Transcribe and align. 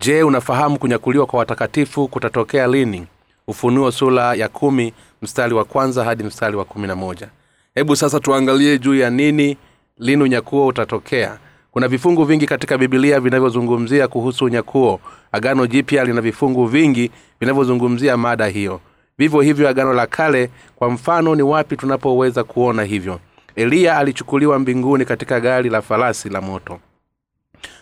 je 0.00 0.22
unafahamu 0.22 0.78
kunyakuliwa 0.78 1.26
kwa 1.26 1.38
watakatifu 1.38 2.08
kutatokea 2.08 2.66
lini? 2.66 3.06
Ufunuo 3.48 3.90
sula 3.92 4.34
ya 4.34 4.48
kumi 4.48 4.92
mstari 5.22 5.54
wa 5.54 5.64
kwanza 5.64 6.04
hadi 6.04 6.24
mstari 6.24 6.56
wa 6.56 6.64
kumi 6.64 6.86
na 6.88 6.96
moja. 6.96 7.28
Hebu 7.74 7.96
sasa 7.96 8.20
tuangalie 8.20 8.78
juu 8.78 8.94
ya 8.94 9.10
nini 9.10 9.56
lini 9.98 10.22
unyakuo 10.22 10.66
utatokea. 10.66 11.38
Kuna 11.72 11.88
vifungu 11.88 12.24
vingi 12.24 12.46
katika 12.46 12.78
bibilia 12.78 13.20
vinavyozungumzia 13.20 14.08
kuhusu 14.08 14.44
unyakuo. 14.44 15.00
Agano 15.32 15.66
jipya 15.66 16.04
lina 16.04 16.20
vifungu 16.20 16.66
vingi 16.66 17.10
vinavyozungumzia 17.40 18.16
mada 18.16 18.46
hiyo. 18.46 18.80
Vivyo 19.18 19.40
hivyo 19.40 19.68
agano 19.68 19.92
la 19.94 20.06
kale 20.06 20.50
kwa 20.76 20.90
mfano 20.90 21.34
ni 21.34 21.42
wapi 21.42 21.76
tunapoweza 21.76 22.44
kuona 22.44 22.82
hivyo? 22.84 23.20
Eliya 23.56 23.96
alichukuliwa 23.98 24.58
mbinguni 24.58 25.04
katika 25.04 25.40
gari 25.40 25.70
la 25.70 25.82
farasi 25.82 26.28
la 26.28 26.40
moto 26.40 26.80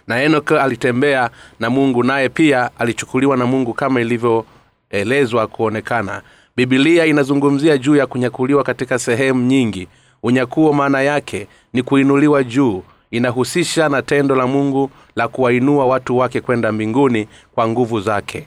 na 0.09 0.23
enok 0.23 0.53
alitembea 0.53 1.31
na 1.61 1.71
mungu 1.71 2.03
naye 2.05 2.29
pia 2.29 2.71
alichukuliwa 2.79 3.37
na 3.37 3.47
mungu 3.47 3.75
kama 3.75 4.01
ilivyoelezwa 4.01 5.47
kuonekana. 5.47 6.23
Bibilia 6.57 7.07
inazungumzia 7.07 7.79
juu 7.79 7.97
ya 7.97 8.07
kunyakuliwa 8.07 8.65
katika 8.65 8.99
sehemu 8.99 9.43
nyingi. 9.47 9.89
Unyakuo 10.23 10.73
maana 10.73 11.03
yake 11.03 11.47
ni 11.73 11.83
kuinuliwa 11.83 12.45
juu. 12.45 12.83
Inahusisha 13.11 13.89
na 13.89 14.03
tendo 14.03 14.35
la 14.37 14.47
mungu 14.47 14.91
la 15.17 15.29
kuwainua 15.29 15.87
watu 15.87 16.19
wake 16.19 16.41
kwenda 16.41 16.73
mbinguni 16.73 17.29
kwa 17.55 17.69
nguvu 17.69 18.01
zake. 18.01 18.47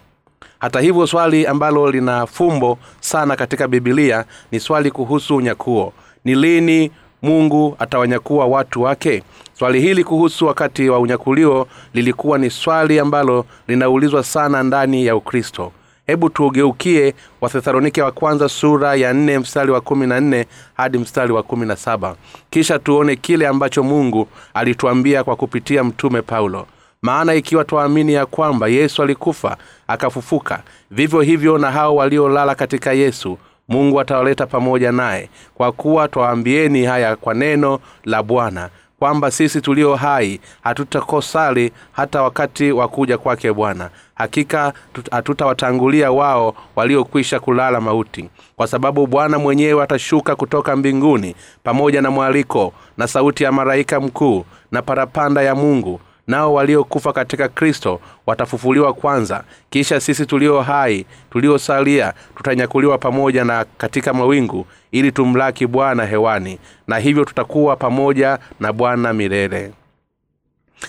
Hata 0.59 0.79
hivyo 0.79 1.07
swali 1.07 1.47
ambalo 1.47 1.91
lina 1.91 2.25
fumbo 2.27 2.77
sana 2.99 3.35
katika 3.35 3.67
bibilia 3.67 4.25
ni 4.51 4.59
swali 4.59 4.91
kuhusu 4.91 5.35
unyakuo. 5.35 5.93
Ni 6.25 6.35
lini 6.35 6.91
mungu 7.21 7.75
atawanyakua 7.79 8.45
watu 8.45 8.81
wake? 8.81 9.23
Swali 9.53 9.81
hili 9.81 10.03
kuhusu 10.03 10.45
wakati 10.45 10.89
wa 10.89 10.99
unyakulio 10.99 11.67
lilikuwa 11.93 12.37
ni 12.37 12.49
swali 12.49 12.99
ambalo 12.99 13.45
linaulizwa 13.67 14.23
sana 14.23 14.63
ndani 14.63 15.05
ya 15.05 15.15
ukristo. 15.15 15.71
Hebu 16.07 16.29
tuugeukie 16.29 17.13
wathesalonike 17.41 18.01
wa 18.01 18.11
kwanza 18.11 18.49
sura 18.49 18.95
ya 18.95 19.13
nne 19.13 19.39
mstari 19.39 19.71
wa 19.71 19.81
kumi 19.81 20.07
na 20.07 20.19
nne 20.19 20.45
hadi 20.73 20.97
mstari 20.97 21.31
wa 21.33 21.43
kumi 21.43 21.65
na 21.65 21.75
saba. 21.75 22.15
Kisha 22.49 22.79
tuone 22.79 23.15
kile 23.15 23.47
ambacho 23.47 23.83
mungu 23.83 24.27
alituambia 24.53 25.23
kwa 25.23 25.35
kupitia 25.35 25.83
mtume 25.83 26.21
paulo. 26.21 26.67
Maana 27.01 27.33
ikiwa 27.33 27.65
twaamini 27.65 28.13
ya 28.13 28.25
kwamba 28.25 28.67
yesu 28.67 29.03
alikufa 29.03 29.57
akafufuka 29.87 30.63
vivyo 30.91 31.21
hivyo 31.21 31.57
na 31.57 31.71
hao 31.71 31.95
waliolala 31.95 32.55
katika 32.55 32.93
yesu 32.93 33.37
mungu 33.67 33.99
atawaleta 33.99 34.45
pamoja 34.47 34.91
naye 34.91 35.29
kwa 35.55 35.71
kuwa 35.71 36.07
twaambieni 36.07 36.85
haya 36.85 37.15
kwa 37.15 37.33
neno 37.33 37.79
la 38.05 38.23
bwana 38.23 38.69
kwamba 38.99 39.31
sisi 39.31 39.61
tulio 39.61 39.95
hai 39.95 40.39
hatutakosali 40.63 41.71
hata 41.91 42.21
wakati 42.23 42.71
wa 42.71 42.87
kuja 42.87 43.17
kwake 43.17 43.53
bwana. 43.53 43.89
Hakika 44.15 44.73
hatutawatangulia 45.11 46.11
wao 46.11 46.55
waliokwisha 46.75 47.39
kulala 47.39 47.81
mauti. 47.81 48.29
Kwa 48.55 48.67
sababu 48.67 49.07
bwana 49.07 49.39
mwenyewe 49.39 49.83
atashuka 49.83 50.35
kutoka 50.35 50.75
mbinguni 50.75 51.35
pamoja 51.63 52.01
na 52.01 52.11
mwaliko 52.11 52.73
na 52.97 53.07
sauti 53.07 53.43
ya 53.43 53.51
malaika 53.51 53.99
mkuu 53.99 54.45
na 54.71 54.81
parapanda 54.81 55.41
ya 55.41 55.55
mungu 55.55 55.99
nao 56.27 56.53
waliokufa 56.53 57.13
katika 57.13 57.47
kristo 57.47 57.99
watafufuliwa 58.25 58.93
kwanza. 58.93 59.43
Kisha 59.69 59.99
sisi 59.99 60.25
tulio 60.25 60.61
hai 60.61 61.05
tuliosalia 61.31 62.13
tutanyakuliwa 62.37 62.97
pamoja 62.97 63.43
na 63.45 63.65
katika 63.77 64.13
mawingu 64.13 64.65
ili 64.91 65.11
tumlaki 65.11 65.67
bwana 65.67 66.05
hewani 66.05 66.59
na 66.87 66.97
hivyo 66.97 67.25
tutakuwa 67.25 67.75
pamoja 67.75 68.39
na 68.59 68.73
bwana 68.73 69.13
milele. 69.13 69.71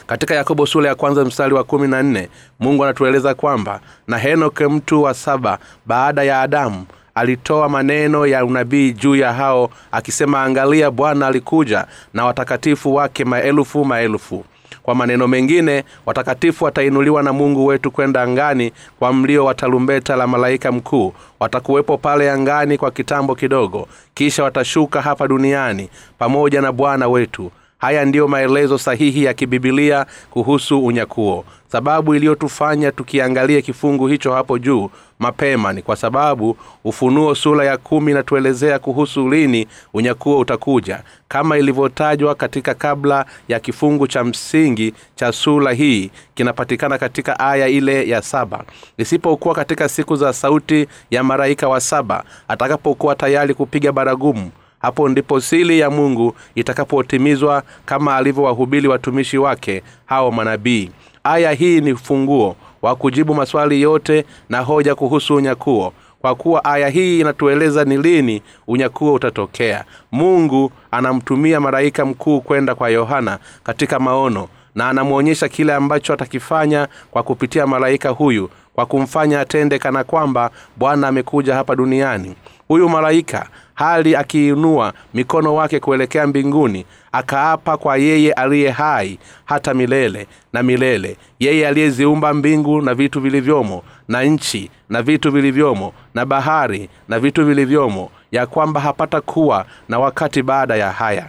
Katika 0.06 0.34
yakobo 0.34 0.66
sura 0.66 0.88
ya 0.88 0.94
kwanza 0.94 1.25
mstari 1.25 1.54
wa 1.54 1.65
kumi 1.65 1.88
na 1.88 2.03
nne 2.03 2.28
mungu 2.60 2.84
anatueleza 2.84 3.34
kwamba 3.34 3.81
na 4.09 4.19
henoke 4.19 4.66
mtu 4.66 5.03
wa 5.03 5.15
saba 5.15 5.59
baada 5.87 6.22
ya 6.22 6.41
adamu 6.41 6.87
alitoa 7.15 7.69
maneno 7.69 8.26
ya 8.26 8.44
unabii 8.44 8.92
juu 8.92 9.16
ya 9.16 9.32
hao 9.32 9.71
akisema 9.92 10.42
angalia 10.42 10.91
bwana 10.91 11.26
alikuja 11.26 11.87
na 12.15 12.25
watakatifu 12.25 12.94
wake 12.94 13.25
maelfu 13.25 13.84
maelfu 13.84 14.44
kwa 14.83 14.94
maneno 14.94 15.28
mengine 15.28 15.84
watakatifu 16.06 16.65
watainuliwa 16.65 17.22
na 17.22 17.33
mungu 17.33 17.66
wetu 17.66 17.91
kwenda 17.91 18.22
angani 18.22 18.72
kwa 18.99 19.12
mlio 19.12 19.44
wa 19.44 19.55
tarumbeta 19.55 20.16
la 20.16 20.27
malaika 20.27 20.72
mkuu. 20.72 21.12
Watakuwepo 21.41 21.99
pale 21.99 22.31
angani 22.31 22.78
kwa 22.78 22.91
kitambo 22.91 23.34
kidogo 23.34 23.88
kisha 24.15 24.44
watashuka 24.44 25.03
hapa 25.03 25.28
duniani 25.28 25.88
pamoja 26.19 26.60
na 26.60 26.72
bwana 26.72 27.09
wetu 27.09 27.50
haya 27.82 28.04
ndiyo 28.04 28.28
maelezo 28.28 28.78
sahihi 28.78 29.25
ya 29.25 29.34
kibibilia 29.34 30.06
kuhusu 30.31 30.87
unyakuo. 30.87 31.44
Sababu 31.72 32.15
iliyotufanya 32.15 32.93
tukiangalia 32.93 33.62
kifungu 33.62 34.06
hicho 34.06 34.32
hapo 34.32 34.59
juu 34.59 34.91
mapema 35.19 35.72
ni 35.72 35.82
kwa 35.82 35.97
sababu 35.97 36.56
ufunuo 36.84 37.34
sura 37.34 37.65
ya 37.65 37.76
kumi 37.76 38.10
inatuelezea 38.12 38.78
kuhusu 38.78 39.28
lini 39.31 39.66
unyakuo 39.94 40.38
utakuja. 40.38 41.03
Kama 41.28 41.59
ilivyotajwa 41.59 42.34
katika 42.34 42.75
kabla 42.75 43.25
ya 43.48 43.60
kifungu 43.60 44.06
cha 44.06 44.25
msingi 44.25 44.94
cha 45.16 45.32
sura 45.32 45.72
hii 45.72 46.10
kinapatikana 46.34 46.98
katika 46.98 47.41
aya 47.41 47.69
ile 47.69 48.09
ya 48.09 48.22
saba. 48.22 48.65
Isipokuwa 48.98 49.54
katika 49.54 49.88
siku 49.88 50.16
za 50.16 50.32
sauti 50.32 50.87
ya 51.10 51.25
maraika 51.25 51.69
wa 51.69 51.81
saba 51.81 52.25
atakapokuwa 52.48 53.15
tayari 53.15 53.54
kupiga 53.54 53.92
baragumu 53.92 54.50
hapo 54.82 55.09
ndipo 55.09 55.41
sili 55.41 55.78
ya 55.78 55.91
mungu 55.91 56.34
itakapotimizwa 56.54 57.62
kama 57.84 58.16
alivyowahubiri 58.16 58.88
watumishi 58.88 59.38
wake 59.38 59.82
hao 60.06 60.31
manabii. 60.31 60.91
Aya 61.25 61.53
hii 61.53 61.81
ni 61.81 61.94
funguo 61.94 62.56
wa 62.82 62.97
kujibu 62.97 63.34
maswali 63.34 63.82
yote 63.82 64.25
na 64.48 64.60
hoja 64.60 64.94
kuhusu 64.94 65.34
unyakuo. 65.37 65.92
Kwa 66.21 66.34
kuwa 66.34 66.65
aya 66.65 66.88
hii 66.88 67.21
inatueleza 67.21 67.84
ni 67.84 67.97
lini 67.97 68.42
unyakuo 68.66 69.15
utatokea. 69.15 69.84
Mungu 70.12 70.72
anamtumia 70.91 71.60
malaika 71.60 72.04
mkuu 72.04 72.41
kwenda 72.41 72.75
kwa 72.75 72.88
yohana 72.91 73.38
katika 73.65 73.98
maono 73.98 74.48
na 74.75 74.88
anamwonyesha 74.88 75.48
kile 75.48 75.75
ambacho 75.75 76.12
atakifanya 76.12 76.88
kwa 77.10 77.22
kupitia 77.22 77.66
malaika 77.66 78.09
huyu 78.09 78.50
kwa 78.75 78.87
kumfanya 78.87 79.41
atende 79.41 79.78
kana 79.78 80.04
kwamba 80.04 80.50
bwana 80.76 81.09
amekuja 81.09 81.54
hapa 81.54 81.76
duniani 81.76 82.34
huyu 82.68 82.88
malaika 82.88 83.48
hali 83.74 84.16
akiinua 84.16 84.92
mikono 85.14 85.54
wake 85.54 85.80
kuelekea 85.80 86.26
mbinguni 86.26 86.86
akaapa 87.12 87.76
kwa 87.76 87.96
yeye 87.96 88.32
aliye 88.32 88.70
hai 88.70 89.18
hata 89.44 89.74
milele 89.74 90.26
na 90.52 90.62
milele. 90.62 91.16
Yeye 91.40 91.68
aliyeziumba 91.68 92.34
mbingu 92.34 92.82
na 92.82 92.94
vitu 92.94 93.20
vilivyomo 93.20 93.82
na 94.08 94.22
nchi 94.22 94.70
na 94.88 95.02
vitu 95.02 95.30
vilivyomo 95.32 95.92
na 96.14 96.26
bahari 96.26 96.88
na 97.08 97.18
vitu 97.18 97.46
vilivyomo 97.46 98.10
ya 98.32 98.46
kwamba 98.46 98.80
hapata 98.80 99.20
kuwa 99.20 99.66
na 99.88 99.98
wakati 99.98 100.42
baada 100.42 100.76
ya 100.76 100.92
haya. 100.92 101.26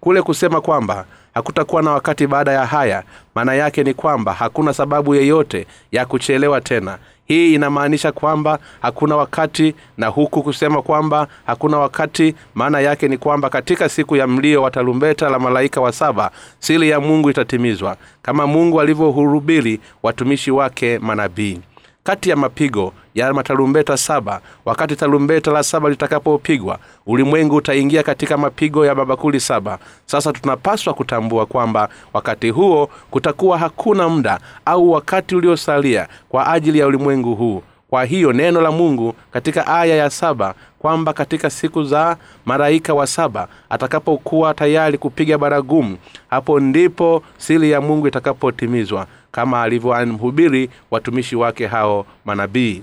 Kule 0.00 0.22
kusema 0.22 0.60
kwamba 0.60 1.04
hakutakuwa 1.34 1.82
na 1.82 1.90
wakati 1.90 2.26
baada 2.26 2.52
ya 2.52 2.66
haya 2.66 3.02
maana 3.34 3.54
yake 3.54 3.84
ni 3.84 3.94
kwamba 3.94 4.32
hakuna 4.32 4.72
sababu 4.72 5.14
yeyote 5.14 5.66
ya 5.92 6.06
kuchelewa 6.06 6.60
tena. 6.60 6.98
Hii 7.26 7.54
inamaanisha 7.54 8.12
kwamba 8.12 8.58
hakuna 8.82 9.16
wakati 9.16 9.74
na 9.98 10.06
huku 10.06 10.42
kusema 10.42 10.82
kwamba 10.82 11.28
hakuna 11.46 11.78
wakati. 11.78 12.34
Maana 12.54 12.80
yake 12.80 13.08
ni 13.08 13.18
kwamba 13.18 13.50
katika 13.50 13.88
siku 13.88 14.16
ya 14.16 14.26
mlio 14.26 14.62
wa 14.62 14.70
tarumbeta 14.70 15.28
la 15.30 15.38
malaika 15.38 15.80
wa 15.80 15.92
saba 15.92 16.30
sili 16.58 16.88
ya 16.90 17.00
mungu 17.00 17.30
itatimizwa. 17.30 17.96
Kama 18.22 18.46
mungu 18.46 18.80
alivyohurubiri 18.80 19.80
watumishi 20.02 20.50
wake 20.50 20.98
manabii 20.98 21.60
kati 22.04 22.30
ya 22.30 22.36
mapigo 22.36 22.92
ya 23.14 23.32
matarumbeta 23.34 23.96
saba. 23.96 24.40
Wakati 24.64 24.96
tarumbeta 24.96 25.50
la 25.50 25.62
saba 25.62 25.88
litakapopigwa 25.90 26.78
ulimwengu 27.06 27.56
utaingia 27.56 28.02
katika 28.02 28.36
mapigo 28.36 28.86
ya 28.86 28.94
babakuli 28.94 29.40
saba. 29.40 29.78
Sasa 30.06 30.32
tunapaswa 30.32 30.94
kutambua 30.94 31.46
kwamba 31.46 31.88
wakati 32.12 32.50
huo 32.50 32.90
kutakuwa 33.10 33.58
hakuna 33.58 34.08
muda 34.08 34.38
au 34.64 34.90
wakati 34.92 35.36
uliosalia 35.36 36.08
kwa 36.28 36.52
ajili 36.52 36.78
ya 36.78 36.86
ulimwengu 36.86 37.34
huu. 37.34 37.62
Kwa 37.90 38.04
hiyo 38.04 38.32
neno 38.32 38.60
la 38.60 38.70
mungu 38.70 39.14
katika 39.32 39.66
aya 39.66 39.96
ya 39.96 40.10
saba 40.10 40.54
kwamba 40.78 41.12
katika 41.12 41.50
siku 41.50 41.84
za 41.84 42.16
malaika 42.46 42.94
wa 42.94 43.06
saba 43.06 43.48
atakapokuwa 43.70 44.54
tayari 44.54 44.98
kupiga 44.98 45.38
baragumu 45.38 45.96
hapo 46.30 46.60
ndipo 46.60 47.22
siri 47.38 47.70
ya 47.70 47.80
mungu 47.80 48.08
itakapotimizwa 48.08 49.06
kama 49.34 49.62
alivyomhubiri 49.62 50.70
watumishi 50.90 51.36
wake 51.36 51.66
hao 51.66 52.06
manabii. 52.24 52.82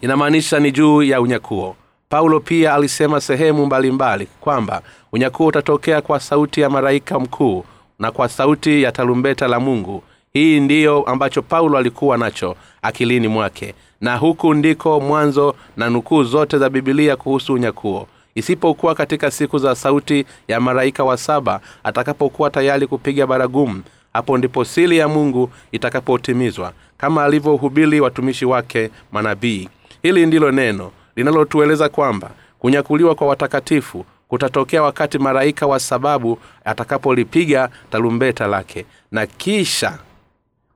Inamaanisha 0.00 0.60
ni 0.60 0.72
juu 0.72 1.02
ya 1.02 1.20
unyakuo. 1.20 1.76
Paulo 2.08 2.40
pia 2.40 2.74
alisema 2.74 3.20
sehemu 3.20 3.66
mbalimbali 3.66 3.92
mbali, 4.24 4.28
kwamba 4.40 4.82
unyakuo 5.12 5.46
utatokea 5.46 6.00
kwa 6.00 6.20
sauti 6.20 6.60
ya 6.60 6.70
malaika 6.70 7.20
mkuu 7.20 7.64
na 7.98 8.10
kwa 8.10 8.28
sauti 8.28 8.82
ya 8.82 8.92
tarumbeta 8.92 9.48
la 9.48 9.60
mungu. 9.60 10.02
Hii 10.32 10.60
ndiyo 10.60 11.02
ambacho 11.02 11.42
paulo 11.42 11.78
alikuwa 11.78 12.18
nacho 12.18 12.56
akilini 12.82 13.28
mwake. 13.28 13.74
Na 14.00 14.16
huku 14.16 14.54
ndiko 14.54 15.00
mwanzo 15.00 15.54
na 15.76 15.90
nukuu 15.90 16.22
zote 16.24 16.58
za 16.58 16.68
bibilia 16.70 17.16
kuhusu 17.16 17.54
unyakuo. 17.54 18.06
Isipokuwa 18.34 18.94
katika 18.94 19.30
siku 19.30 19.58
za 19.58 19.74
sauti 19.74 20.24
ya 20.48 20.60
malaika 20.60 21.04
wa 21.04 21.16
saba 21.16 21.60
atakapokuwa 21.84 22.50
tayari 22.50 22.86
kupiga 22.86 23.26
baragumu 23.26 23.82
hapo 24.12 24.38
ndipo 24.38 24.64
sili 24.64 24.98
ya 24.98 25.08
mungu 25.08 25.50
itakapotimizwa 25.72 26.72
kama 26.98 27.24
alivyohubiri 27.24 28.00
watumishi 28.00 28.44
wake 28.44 28.90
manabii. 29.12 29.68
Hili 30.02 30.26
ndilo 30.26 30.50
neno 30.50 30.90
linalotueleza 31.16 31.88
kwamba 31.88 32.30
kunyakuliwa 32.58 33.14
kwa 33.14 33.26
watakatifu 33.26 34.04
kutatokea 34.28 34.82
wakati 34.82 35.18
malaika 35.18 35.66
wa 35.66 35.80
sababu 35.80 36.38
atakapolipiga 36.64 37.68
tarumbeta 37.90 38.46
lake 38.46 38.86
na 39.10 39.26
kisha 39.26 39.98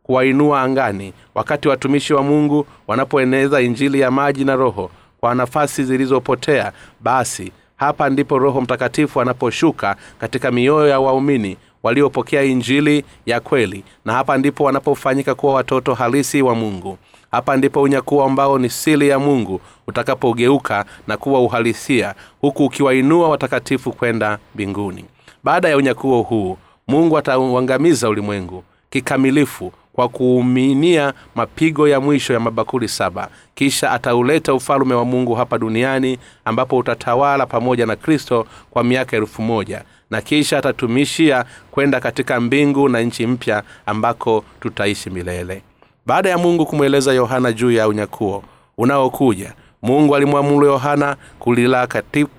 kuwainua 0.02 0.62
angani 0.62 1.12
wakati 1.34 1.68
watumishi 1.68 2.14
wa 2.14 2.22
mungu 2.22 2.66
wanapoeneza 2.86 3.60
injili 3.60 4.00
ya 4.00 4.10
maji 4.10 4.44
na 4.44 4.56
roho 4.56 4.90
kwa 5.20 5.34
nafasi 5.34 5.84
zilizopotea. 5.84 6.72
Basi 7.00 7.52
hapa 7.76 8.10
ndipo 8.10 8.38
roho 8.38 8.60
mtakatifu 8.60 9.20
anaposhuka 9.20 9.96
katika 10.18 10.50
mioyo 10.50 10.88
ya 10.88 11.00
waumini 11.00 11.56
waliopokea 11.86 12.42
injili 12.42 13.04
ya 13.26 13.40
kweli. 13.40 13.84
Na 14.04 14.12
hapa 14.12 14.38
ndipo 14.38 14.64
wanapofanyika 14.64 15.34
kuwa 15.34 15.54
watoto 15.54 15.94
halisi 15.94 16.42
wa 16.42 16.54
mungu. 16.54 16.98
Hapa 17.30 17.56
ndipo 17.56 17.82
unyakuo 17.82 18.24
ambao 18.24 18.58
ni 18.58 18.70
sili 18.70 19.08
ya 19.08 19.18
mungu 19.18 19.60
utakapogeuka 19.86 20.84
na 21.06 21.16
kuwa 21.16 21.40
uhalisia 21.40 22.14
huku 22.40 22.64
ukiwainua 22.64 23.28
watakatifu 23.28 23.92
kwenda 23.92 24.38
mbinguni. 24.54 25.04
Baada 25.44 25.68
ya 25.68 25.76
unyakuo 25.76 26.22
huu 26.22 26.56
mungu 26.88 27.18
atauangamiza 27.18 28.08
ulimwengu 28.08 28.64
kikamilifu 28.90 29.72
kwa 29.92 30.08
kuuminia 30.08 31.12
mapigo 31.34 31.88
ya 31.88 32.00
mwisho 32.00 32.32
ya 32.32 32.40
mabakuli 32.40 32.88
saba. 32.88 33.28
Kisha 33.54 33.90
atauleta 33.90 34.54
ufalume 34.54 34.94
wa 34.94 35.04
mungu 35.04 35.34
hapa 35.34 35.58
duniani 35.58 36.18
ambapo 36.44 36.76
utatawala 36.78 37.46
pamoja 37.46 37.86
na 37.86 37.96
kristo 37.96 38.46
kwa 38.70 38.84
miaka 38.84 39.16
elfu 39.16 39.42
moja 39.42 39.82
na 40.10 40.20
kisha 40.20 40.58
atatumishia 40.58 41.44
kwenda 41.70 42.00
katika 42.00 42.40
mbingu 42.40 42.88
na 42.88 43.00
nchi 43.00 43.26
mpya 43.26 43.62
ambako 43.86 44.44
tutaishi 44.60 45.10
milele. 45.10 45.62
Baada 46.06 46.28
ya 46.30 46.38
mungu 46.38 46.66
kumweleza 46.66 47.12
yohana 47.12 47.52
juu 47.52 47.70
ya 47.70 47.88
unyakuo 47.88 48.44
unaokuja 48.78 49.52
mungu 49.82 50.16
alimwamuru 50.16 50.66
yohana 50.66 51.16
kulila 51.38 51.86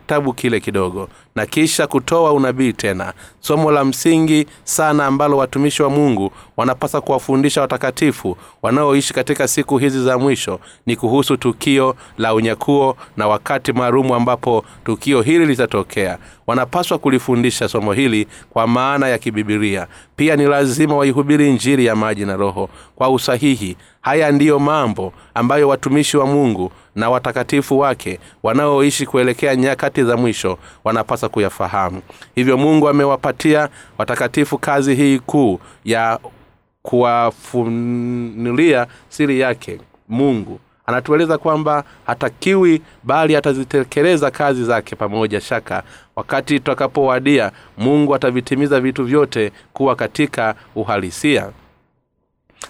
kitabu 0.07 0.33
kile 0.33 0.59
kidogo 0.59 1.09
na 1.35 1.45
kisha 1.45 1.87
kutoa 1.87 2.33
unabii 2.33 2.73
tena. 2.73 3.13
Somo 3.39 3.71
la 3.71 3.85
msingi 3.85 4.47
sana 4.63 5.05
ambalo 5.05 5.37
watumishi 5.37 5.83
wa 5.83 5.89
mungu 5.89 6.31
wanapaswa 6.57 7.01
kuwafundisha 7.01 7.61
watakatifu 7.61 8.37
wanaoishi 8.61 9.13
katika 9.13 9.47
siku 9.47 9.77
hizi 9.77 10.03
za 10.03 10.17
mwisho 10.17 10.59
ni 10.85 10.95
kuhusu 10.95 11.37
tukio 11.37 11.95
la 12.17 12.33
unyakuo 12.33 12.97
na 13.17 13.27
wakati 13.27 13.73
maalumu 13.73 14.15
ambapo 14.15 14.65
tukio 14.85 15.21
hili 15.21 15.45
litatokea. 15.45 16.17
Wanapaswa 16.47 16.97
kulifundisha 16.97 17.67
somo 17.67 17.93
hili 17.93 18.27
kwa 18.49 18.67
maana 18.67 19.07
ya 19.07 19.17
kibibilia. 19.17 19.87
Pia 20.15 20.35
ni 20.35 20.45
lazima 20.45 20.95
waihubiri 20.95 21.51
njiri 21.53 21.85
ya 21.85 21.95
maji 21.95 22.25
na 22.25 22.35
roho 22.35 22.69
kwa 22.95 23.09
usahihi. 23.09 23.77
Haya 24.01 24.31
ndiyo 24.31 24.59
mambo 24.59 25.13
ambayo 25.33 25.67
watumishi 25.67 26.17
wa 26.17 26.25
mungu 26.25 26.71
na 26.95 27.09
watakatifu 27.09 27.79
wake 27.79 28.19
wanaoishi 28.43 29.05
kuelekea 29.05 29.55
nyakati 29.55 29.96
za 30.03 30.17
mwisho 30.17 30.57
wanapasa 30.83 31.29
kuyafahamu. 31.29 32.01
Hivyo 32.35 32.57
mungu 32.57 32.89
amewapatia 32.89 33.69
watakatifu 33.97 34.57
kazi 34.57 34.95
hii 34.95 35.19
kuu 35.19 35.59
ya 35.85 36.19
kuwafunulia 36.81 38.87
siri 39.09 39.39
yake. 39.39 39.79
Mungu 40.09 40.59
anatueleza 40.85 41.37
kwamba 41.37 41.83
hatakiwi 42.05 42.81
bali 43.03 43.35
atazitekeleza 43.35 44.31
kazi 44.31 44.63
zake 44.63 44.95
pamoja 44.95 45.41
shaka. 45.41 45.83
Wakati 46.15 46.59
tutakapowadia 46.59 47.51
mungu 47.77 48.15
atavitimiza 48.15 48.79
vitu 48.79 49.03
vyote 49.05 49.51
kuwa 49.73 49.95
katika 49.95 50.55
uhalisia. 50.75 51.49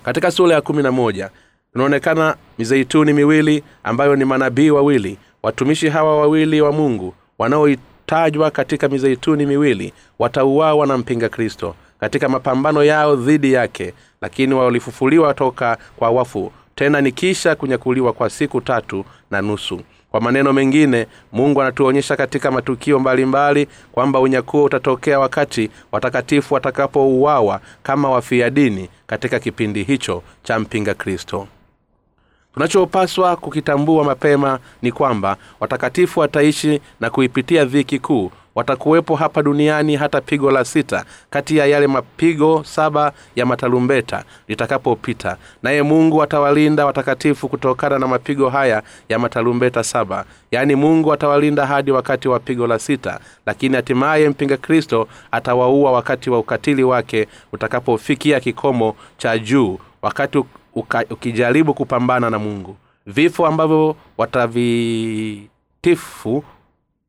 Katika 0.03 0.31
sura 0.31 0.55
ya 0.55 0.61
kumi 0.61 0.83
na 0.83 0.91
moja 0.91 1.29
tunaonekana 1.73 2.35
mizeituni 2.57 3.13
miwili 3.13 3.63
ambayo 3.83 4.15
ni 4.15 4.25
manabii 4.25 4.69
wawili 4.69 5.17
watumishi 5.47 5.89
hawa 5.89 6.17
wawili 6.19 6.61
wa 6.61 6.71
mungu 6.71 7.13
wanaotajwa 7.39 8.51
katika 8.51 8.87
mizeituni 8.89 9.45
miwili 9.45 9.93
watauawa 10.19 10.87
na 10.87 10.97
mpinga 10.97 11.29
kristo 11.29 11.75
katika 11.99 12.29
mapambano 12.29 12.83
yao 12.83 13.15
dhidi 13.15 13.53
yake 13.53 13.93
lakini 14.21 14.53
walifufuliwa 14.53 15.33
toka 15.33 15.77
kwa 15.97 16.09
wafu. 16.09 16.51
Tena 16.75 17.01
ni 17.01 17.11
kisha 17.11 17.55
kunyakuliwa 17.55 18.13
kwa 18.13 18.29
siku 18.29 18.61
tatu 18.61 19.05
na 19.31 19.41
nusu. 19.41 19.81
Kwa 20.11 20.21
maneno 20.21 20.53
mengine 20.53 21.07
mungu 21.31 21.61
anatuonyesha 21.61 22.15
katika 22.15 22.51
matukio 22.51 22.99
mbalimbali 22.99 23.67
kwamba 23.91 24.19
unyakuo 24.19 24.63
utatokea 24.63 25.19
wakati 25.19 25.69
watakatifu 25.91 26.53
watakapouawa 26.53 27.61
kama 27.83 28.09
wafia 28.09 28.49
dini 28.49 28.89
katika 29.07 29.39
kipindi 29.39 29.83
hicho 29.83 30.23
cha 30.43 30.59
mpinga 30.59 30.93
kristo 30.93 31.47
tunachopaswa 32.57 33.35
kukitambua 33.35 34.03
mapema 34.03 34.59
ni 34.81 34.91
kwamba 34.91 35.37
watakatifu 35.59 36.19
wataishi 36.19 36.81
na 36.99 37.09
kuipitia 37.09 37.65
dhiki 37.65 37.99
kuu. 37.99 38.31
Watakuwepo 38.55 39.15
hapa 39.15 39.43
duniani 39.43 39.95
hata 39.95 40.21
pigo 40.21 40.51
la 40.51 40.65
sita 40.65 41.05
kati 41.29 41.57
ya 41.57 41.65
yale 41.65 41.87
mapigo 41.87 42.63
saba 42.63 43.11
ya 43.35 43.45
matarumbeta 43.45 44.23
litakapopita. 44.47 45.37
Naye 45.63 45.81
mungu 45.83 46.23
atawalinda 46.23 46.85
watakatifu 46.85 47.49
kutokana 47.49 47.99
na 47.99 48.07
mapigo 48.07 48.49
haya 48.49 48.83
ya 49.09 49.19
matarumbeta 49.19 49.83
saba. 49.83 50.25
Yaani 50.51 50.75
mungu 50.75 51.13
atawalinda 51.13 51.65
hadi 51.65 51.91
wakati 51.91 52.27
wa 52.27 52.39
pigo 52.39 52.67
la 52.67 52.79
sita 52.79 53.19
lakini 53.45 53.75
hatimaye 53.75 54.29
mpinga 54.29 54.57
kristo 54.57 55.07
atawaua 55.31 55.91
wakati 55.91 56.29
wa 56.29 56.39
ukatili 56.39 56.83
wake 56.83 57.27
utakapofikia 57.53 58.39
kikomo 58.39 58.95
cha 59.17 59.37
juu. 59.37 59.79
Wakati 60.01 60.43
uka, 60.77 61.05
ukijaribu 61.09 61.73
kupambana 61.73 62.29
na 62.29 62.39
mungu. 62.39 62.75
Vifo 63.05 63.47
ambavyo 63.47 63.95
watavitifu 64.17 66.43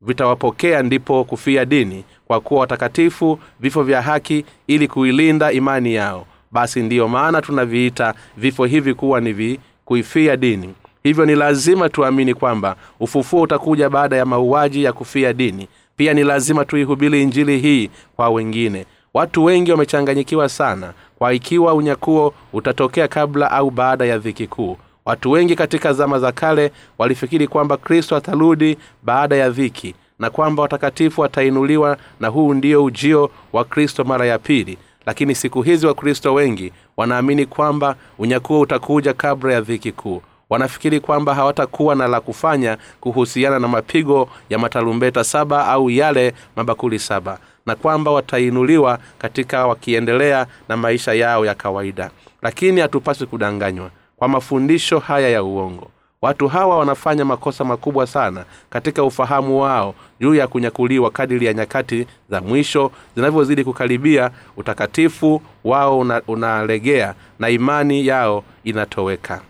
vitawapokea 0.01 0.83
ndipo 0.83 1.23
kufia 1.23 1.65
dini 1.65 2.03
kwa 2.27 2.39
kuwa 2.41 2.59
watakatifu 2.61 3.39
vifo 3.59 3.83
vya 3.83 4.01
haki 4.01 4.45
ili 4.67 4.87
kuilinda 4.87 5.51
imani 5.51 5.93
yao. 5.93 6.25
Basi 6.51 6.81
ndiyo 6.81 7.07
maana 7.07 7.41
tunaviita 7.41 8.13
vifo 8.37 8.65
hivi 8.65 8.93
kuwa 8.93 9.21
ni 9.21 9.59
kuifia 9.85 10.37
dini. 10.37 10.73
Hivyo 11.03 11.25
ni 11.25 11.35
lazima 11.35 11.89
tuamini 11.89 12.33
kwamba 12.33 12.75
ufufuo 12.99 13.41
utakuja 13.41 13.89
baada 13.89 14.17
ya 14.17 14.25
mauaji 14.25 14.83
ya 14.83 14.93
kufia 14.93 15.33
dini. 15.33 15.67
Pia 15.97 16.13
ni 16.13 16.23
lazima 16.23 16.65
tuihubiri 16.65 17.21
injili 17.23 17.59
hii 17.59 17.89
kwa 18.15 18.29
wengine. 18.29 18.85
Watu 19.13 19.43
wengi 19.45 19.71
wamechanganyikiwa 19.71 20.49
sana 20.49 20.93
kwa 21.19 21.33
ikiwa 21.33 21.73
unyakuo 21.73 22.33
utatokea 22.53 23.07
kabla 23.07 23.51
au 23.51 23.71
baada 23.71 24.05
ya 24.05 24.17
dhiki 24.17 24.47
kuu. 24.47 24.77
Watu 25.05 25.31
wengi 25.31 25.55
katika 25.55 25.93
zama 25.93 26.19
za 26.19 26.31
kale 26.31 26.71
walifikiri 26.97 27.47
kwamba 27.47 27.77
kristo 27.77 28.15
atarudi 28.15 28.77
baada 29.03 29.35
ya 29.35 29.49
dhiki 29.49 29.95
na 30.19 30.29
kwamba 30.29 30.61
watakatifu 30.61 31.21
watainuliwa 31.21 31.97
na 32.19 32.27
huu 32.27 32.53
ndio 32.53 32.83
ujio 32.83 33.31
wa 33.53 33.63
kristo 33.65 34.03
mara 34.03 34.25
ya 34.25 34.39
pili. 34.39 34.77
Lakini 35.05 35.35
siku 35.35 35.61
hizi 35.61 35.87
wakristo 35.87 36.33
wengi 36.33 36.73
wanaamini 36.97 37.45
kwamba 37.45 37.95
unyakuo 38.19 38.59
utakuja 38.59 39.13
kabla 39.13 39.53
ya 39.53 39.61
dhiki 39.61 39.91
kuu 39.91 40.21
wanafikiri 40.49 40.99
kwamba 40.99 41.35
hawatakuwa 41.35 41.95
na 41.95 42.07
la 42.07 42.19
kufanya 42.21 42.77
kuhusiana 42.99 43.59
na 43.59 43.67
mapigo 43.67 44.29
ya 44.49 44.59
matarumbeta 44.59 45.23
saba 45.23 45.67
au 45.67 45.89
yale 45.89 46.33
mabakuli 46.55 46.99
saba 46.99 47.37
na 47.65 47.75
kwamba 47.75 48.11
watainuliwa 48.11 48.99
katika 49.17 49.67
wakiendelea 49.67 50.45
na 50.69 50.77
maisha 50.77 51.13
yao 51.13 51.45
ya 51.45 51.55
kawaida. 51.55 52.09
Lakini 52.41 52.81
hatupaswi 52.81 53.27
kudanganywa 53.27 53.89
kwa 54.15 54.27
mafundisho 54.27 54.99
haya 54.99 55.29
ya 55.29 55.43
uongo. 55.43 55.87
Watu 56.21 56.47
hawa 56.47 56.77
wanafanya 56.77 57.25
makosa 57.25 57.63
makubwa 57.63 58.07
sana 58.07 58.45
katika 58.69 59.03
ufahamu 59.03 59.61
wao 59.61 59.95
juu 60.19 60.35
ya 60.35 60.47
kunyakuliwa 60.47 61.11
kadiri 61.11 61.45
ya 61.45 61.53
nyakati 61.53 62.07
za 62.29 62.41
mwisho 62.41 62.91
zinavyozidi 63.15 63.63
kukaribia 63.63 64.31
utakatifu 64.57 65.41
wao 65.63 65.99
una, 65.99 66.21
unalegea 66.27 67.13
na 67.39 67.49
imani 67.49 68.07
yao 68.07 68.43
inatoweka 68.63 69.41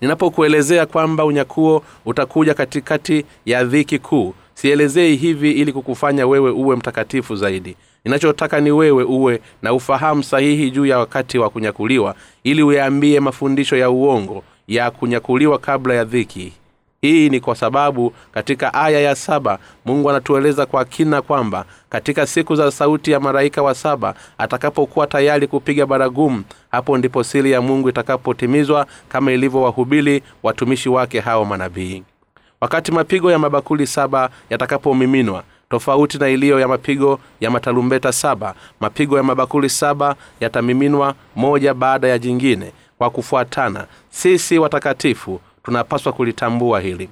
ninapokuelezea 0.00 0.86
kwamba 0.86 1.24
unyakuo 1.24 1.82
utakuja 2.06 2.54
katikati 2.54 3.24
ya 3.46 3.64
dhiki 3.64 3.98
kuu 3.98 4.34
sielezei 4.54 5.16
hivi 5.16 5.50
ili 5.52 5.72
kukufanya 5.72 6.26
wewe 6.26 6.50
uwe 6.50 6.76
mtakatifu 6.76 7.36
zaidi. 7.36 7.76
Ninachotaka 8.04 8.60
ni 8.60 8.70
wewe 8.70 9.04
uwe 9.04 9.40
na 9.62 9.72
ufahamu 9.72 10.22
sahihi 10.22 10.70
juu 10.70 10.86
ya 10.86 10.98
wakati 10.98 11.38
wa 11.38 11.50
kunyakuliwa 11.50 12.14
ili 12.44 12.62
uyaambie 12.62 13.20
mafundisho 13.20 13.76
ya 13.76 13.90
uongo 13.90 14.44
ya 14.68 14.90
kunyakuliwa 14.90 15.58
kabla 15.58 15.94
ya 15.94 16.04
dhiki 16.04 16.52
hii 17.02 17.28
ni 17.30 17.40
kwa 17.40 17.54
sababu 17.54 18.12
katika 18.32 18.74
aya 18.74 19.00
ya 19.00 19.14
saba 19.14 19.58
mungu 19.84 20.10
anatueleza 20.10 20.66
kwa 20.66 20.84
kina 20.84 21.22
kwamba 21.22 21.64
katika 21.90 22.26
siku 22.26 22.56
za 22.56 22.70
sauti 22.70 23.10
ya 23.10 23.20
malaika 23.20 23.62
wa 23.62 23.74
saba 23.74 24.14
atakapokuwa 24.38 25.06
tayari 25.06 25.46
kupiga 25.46 25.86
baragumu 25.86 26.44
hapo 26.70 26.98
ndipo 26.98 27.24
siri 27.24 27.52
ya 27.52 27.60
mungu 27.60 27.88
itakapotimizwa 27.88 28.86
kama 29.08 29.32
ilivyowahubiri 29.32 30.22
watumishi 30.42 30.88
wake 30.88 31.20
hao 31.20 31.44
manabii. 31.44 32.02
Wakati 32.60 32.92
mapigo 32.92 33.30
ya 33.32 33.38
mabakuli 33.38 33.86
saba 33.86 34.30
yatakapomiminwa 34.50 35.42
tofauti 35.70 36.18
na 36.18 36.28
iliyo 36.28 36.60
ya 36.60 36.68
mapigo 36.68 37.20
ya 37.40 37.50
matarumbeta 37.50 38.12
saba 38.12 38.54
mapigo 38.80 39.16
ya 39.16 39.22
mabakuli 39.22 39.68
saba 39.68 40.16
yatamiminwa 40.40 41.14
moja 41.36 41.74
baada 41.74 42.08
ya 42.08 42.18
jingine 42.18 42.72
kwa 42.98 43.10
kufuatana. 43.10 43.86
Sisi 44.10 44.58
watakatifu 44.58 45.40
tunapaswa 45.64 46.12
kulitambua 46.12 46.80
hili. 46.80 47.08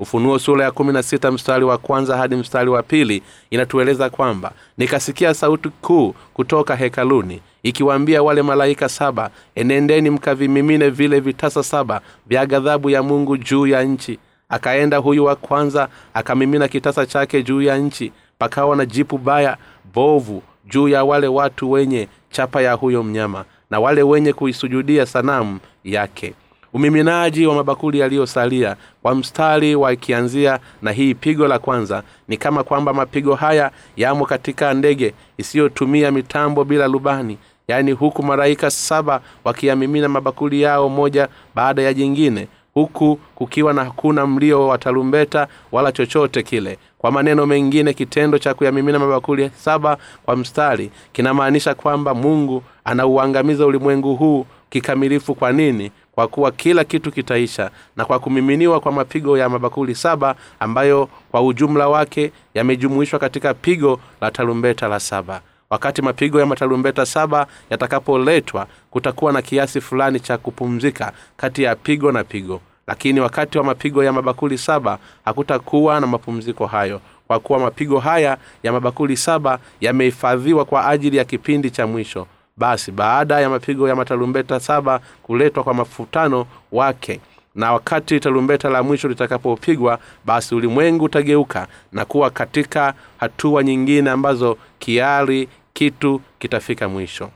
Ufunuo 0.00 0.38
sura 0.38 0.64
ya 0.64 0.70
kumi 0.70 0.92
na 0.92 1.02
sita 1.02 1.30
mstari 1.30 1.64
wa 1.64 1.78
kwanza 1.78 2.16
hadi 2.16 2.36
mstari 2.36 2.70
wa 2.70 2.82
pili 2.82 3.22
inatueleza 3.50 4.10
kwamba 4.10 4.52
nikasikia 4.78 5.34
sauti 5.34 5.68
kuu 5.68 6.14
kutoka 6.34 6.76
hekaluni 6.76 7.40
ikiwaambia 7.62 8.22
wale 8.22 8.42
malaika 8.42 8.88
saba 8.88 9.30
enendeni 9.54 10.10
mkavimimine 10.10 10.90
vile 10.90 11.20
vitasa 11.20 11.62
saba 11.62 12.00
vya 12.26 12.46
ghadhabu 12.46 12.90
ya 12.90 13.02
mungu 13.02 13.36
juu 13.36 13.66
ya 13.66 13.82
nchi 13.82 14.18
akaenda 14.48 14.96
huyu 14.96 15.24
wa 15.24 15.36
kwanza 15.36 15.88
akamimina 16.14 16.68
kitasa 16.68 17.06
chake 17.06 17.42
juu 17.42 17.62
ya 17.62 17.78
nchi 17.78 18.12
pakawa 18.38 18.76
na 18.76 18.86
jipu 18.86 19.18
baya 19.18 19.56
bovu 19.94 20.42
juu 20.66 20.88
ya 20.88 21.04
wale 21.04 21.26
watu 21.26 21.70
wenye 21.70 22.08
chapa 22.30 22.62
ya 22.62 22.72
huyo 22.72 23.02
mnyama 23.02 23.44
na 23.70 23.80
wale 23.80 24.02
wenye 24.02 24.32
kuisujudia 24.32 25.06
sanamu 25.06 25.58
yake 25.84 26.34
umiminaji 26.72 27.46
wa 27.46 27.54
mabakuli 27.54 27.98
yaliyosalia 27.98 28.76
kwa 29.02 29.14
mstari 29.14 29.74
wa 29.74 29.92
ikianzia 29.92 30.58
na 30.82 30.92
hii 30.92 31.14
pigo 31.14 31.48
la 31.48 31.58
kwanza 31.58 32.02
ni 32.28 32.36
kama 32.36 32.64
kwamba 32.64 32.92
mapigo 32.94 33.34
haya 33.34 33.70
yamo 33.96 34.26
katika 34.26 34.74
ndege 34.74 35.14
isiyotumia 35.38 36.10
mitambo 36.10 36.64
bila 36.64 36.88
lubani 36.88 37.38
yaani 37.68 37.92
huku 37.92 38.22
malaika 38.22 38.70
saba 38.70 39.20
wakiyamimina 39.44 40.08
mabakuli 40.08 40.62
yao 40.62 40.88
moja 40.88 41.28
baada 41.54 41.82
ya 41.82 41.94
jingine 41.94 42.48
huku 42.74 43.18
kukiwa 43.34 43.72
na 43.72 43.84
hakuna 43.84 44.26
mlio 44.26 44.66
wa 44.66 44.78
tarumbeta 44.78 45.48
wala 45.72 45.92
chochote 45.92 46.42
kile. 46.42 46.78
Kwa 46.98 47.10
maneno 47.10 47.46
mengine 47.46 47.92
kitendo 47.92 48.38
cha 48.38 48.54
kuyamimina 48.54 48.98
mabakuli 48.98 49.50
saba 49.56 49.98
kwa 50.24 50.36
mstari 50.36 50.90
kinamaanisha 51.12 51.74
kwamba 51.74 52.14
mungu 52.14 52.62
anauangamiza 52.84 53.66
ulimwengu 53.66 54.14
huu 54.16 54.46
kikamilifu 54.70 55.34
kwa 55.34 55.52
nini 55.52 55.90
kwa 56.14 56.28
kuwa 56.28 56.50
kila 56.52 56.84
kitu 56.84 57.12
kitaisha 57.12 57.70
na 57.96 58.04
kwa 58.04 58.18
kumiminiwa 58.18 58.80
kwa 58.80 58.92
mapigo 58.92 59.38
ya 59.38 59.48
mabakuli 59.48 59.94
saba 59.94 60.34
ambayo 60.60 61.08
kwa 61.30 61.42
ujumla 61.42 61.88
wake 61.88 62.32
yamejumuishwa 62.54 63.18
katika 63.18 63.54
pigo 63.54 64.00
la 64.20 64.30
tarumbeta 64.30 64.88
la 64.88 65.00
saba. 65.00 65.40
Wakati 65.70 66.02
mapigo 66.02 66.40
ya 66.40 66.46
matarumbeta 66.46 67.06
saba 67.06 67.46
yatakapoletwa 67.70 68.66
kutakuwa 68.90 69.32
na 69.32 69.42
kiasi 69.42 69.80
fulani 69.80 70.20
cha 70.20 70.38
kupumzika 70.38 71.12
kati 71.36 71.62
ya 71.62 71.76
pigo 71.76 72.12
na 72.12 72.24
pigo. 72.24 72.60
Lakini 72.86 73.20
wakati 73.20 73.58
wa 73.58 73.64
mapigo 73.64 74.04
ya 74.04 74.12
mabakuli 74.12 74.58
saba 74.58 74.98
hakutakuwa 75.24 76.00
na 76.00 76.06
mapumziko 76.06 76.66
hayo. 76.66 77.00
Kwa 77.26 77.40
kuwa 77.40 77.58
mapigo 77.58 77.98
haya 77.98 78.36
ya 78.62 78.72
mabakuli 78.72 79.16
saba 79.16 79.58
yamehifadhiwa 79.80 80.64
kwa 80.64 80.86
ajili 80.88 81.16
ya 81.16 81.24
kipindi 81.24 81.70
cha 81.70 81.86
mwisho 81.86 82.26
basi 82.60 82.92
baada 82.92 83.40
ya 83.40 83.50
mapigo 83.50 83.88
ya 83.88 83.96
matarumbeta 83.96 84.60
saba 84.60 85.00
kuletwa 85.22 85.64
kwa 85.64 85.74
mafutano 85.74 86.46
wake 86.72 87.20
na 87.54 87.72
wakati 87.72 88.20
tarumbeta 88.20 88.68
la 88.70 88.82
mwisho 88.82 89.08
litakapopigwa 89.08 89.98
basi 90.24 90.54
ulimwengu 90.54 91.04
utageuka 91.04 91.66
na 91.92 92.04
kuwa 92.04 92.30
katika 92.30 92.94
hatua 93.18 93.62
nyingine 93.62 94.10
ambazo 94.10 94.56
kiari 94.78 95.48
kitu 95.72 96.20
kitafika 96.38 96.88
mwisho. 96.88 97.30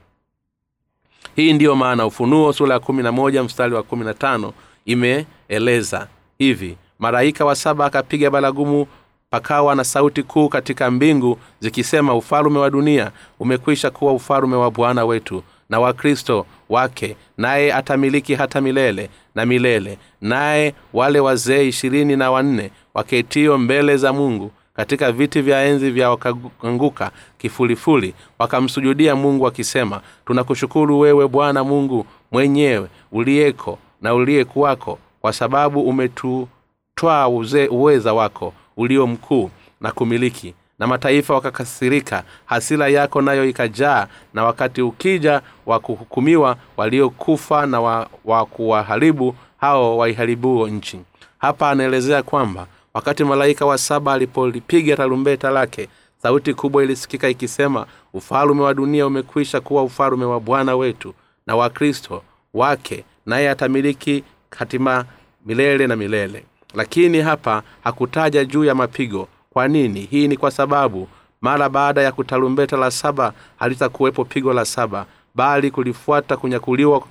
Hii 1.36 1.52
ndiyo 1.52 1.76
maana 1.76 2.06
ufunuo 2.06 2.52
sura 2.52 2.74
ya 2.74 2.80
kumi 2.80 3.02
na 3.02 3.12
moja 3.12 3.42
mstari 3.42 3.74
wa 3.74 3.82
kumi 3.82 4.04
na 4.04 4.14
tano 4.14 4.52
imeeleza 4.84 6.08
hivi 6.38 6.76
malaika 6.98 7.44
wa 7.44 7.56
saba 7.56 7.86
akapiga 7.86 8.30
baragumu 8.30 8.86
pakawa 9.34 9.74
na 9.74 9.84
sauti 9.84 10.22
kuu 10.22 10.48
katika 10.48 10.90
mbingu 10.90 11.38
zikisema 11.60 12.14
ufalume 12.14 12.58
wa 12.58 12.70
dunia 12.70 13.10
umekwisha 13.40 13.90
kuwa 13.90 14.12
ufalume 14.12 14.56
wa 14.56 14.70
bwana 14.70 15.04
wetu 15.04 15.42
na 15.70 15.80
wakristo 15.80 16.46
wake 16.68 17.16
naye 17.38 17.72
atamiliki 17.74 18.34
hata 18.34 18.60
milele 18.60 19.10
na 19.34 19.46
milele 19.46 19.98
naye 20.20 20.74
wale 20.92 21.20
wazee 21.20 21.68
ishirini 21.68 22.16
na 22.16 22.30
wanne 22.30 22.70
waketio 22.94 23.58
mbele 23.58 23.96
za 23.96 24.12
mungu 24.12 24.50
katika 24.76 25.12
viti 25.12 25.40
vya 25.40 25.64
enzi 25.64 25.90
vya 25.90 26.10
wakaanguka 26.10 27.10
kifulifuli 27.38 28.14
wakamsujudia 28.38 29.16
mungu 29.16 29.44
wakisema 29.44 30.00
tunakushukuru 30.26 31.00
wewe 31.00 31.28
bwana 31.28 31.64
mungu 31.64 32.06
mwenyewe 32.32 32.88
uliyeko 33.12 33.78
na 34.02 34.14
uliyekuwako 34.14 34.98
kwa 35.20 35.32
sababu 35.32 35.80
umetutwaa 35.82 37.28
uweza 37.70 38.14
wako 38.14 38.52
ulio 38.76 39.06
mkuu 39.06 39.50
na 39.80 39.92
kumiliki. 39.92 40.54
Na 40.78 40.86
mataifa 40.86 41.34
wakakasirika 41.34 42.22
hasira 42.44 42.88
yako 42.88 43.22
nayo 43.22 43.48
ikajaa 43.48 44.06
na 44.34 44.44
wakati 44.44 44.82
ukija 44.82 45.42
wa 45.66 45.80
kuhukumiwa 45.80 46.56
waliokufa 46.76 47.66
na 47.66 47.80
wa, 47.80 48.08
wa 48.24 48.46
kuwaharibu 48.46 49.34
hao 49.60 49.98
waiharibuo 49.98 50.68
nchi. 50.68 51.00
Hapa 51.38 51.70
anaelezea 51.70 52.22
kwamba 52.22 52.66
wakati 52.94 53.24
malaika 53.24 53.66
wa 53.66 53.78
saba 53.78 54.12
alipolipiga 54.12 54.96
tarumbeta 54.96 55.50
lake 55.50 55.88
sauti 56.22 56.54
kubwa 56.54 56.84
ilisikika 56.84 57.28
ikisema 57.28 57.86
ufalume 58.14 58.62
wa 58.62 58.74
dunia 58.74 59.06
umekwisha 59.06 59.60
kuwa 59.60 59.82
ufalume 59.82 60.24
wa 60.24 60.40
bwana 60.40 60.76
wetu 60.76 61.14
na 61.46 61.56
wakristo 61.56 62.22
wake 62.54 63.04
naye 63.26 63.50
atamiliki 63.50 64.24
hatima 64.58 65.04
milele 65.46 65.86
na 65.86 65.96
milele 65.96 66.44
lakini 66.74 67.20
hapa 67.20 67.62
hakutaja 67.84 68.44
juu 68.44 68.64
ya 68.64 68.74
mapigo. 68.74 69.28
Kwa 69.50 69.68
nini? 69.68 70.00
Hii 70.00 70.28
ni 70.28 70.36
kwa 70.36 70.50
sababu 70.50 71.08
mara 71.40 71.68
baada 71.68 72.02
ya 72.02 72.12
kutarumbeta 72.12 72.76
la 72.76 72.90
saba 72.90 73.32
halitakuwepo 73.56 74.24
pigo 74.24 74.52
la 74.52 74.64
saba 74.64 75.06
bali 75.34 75.70
kulifuata 75.70 76.36
kunyakuliwa 76.36 77.02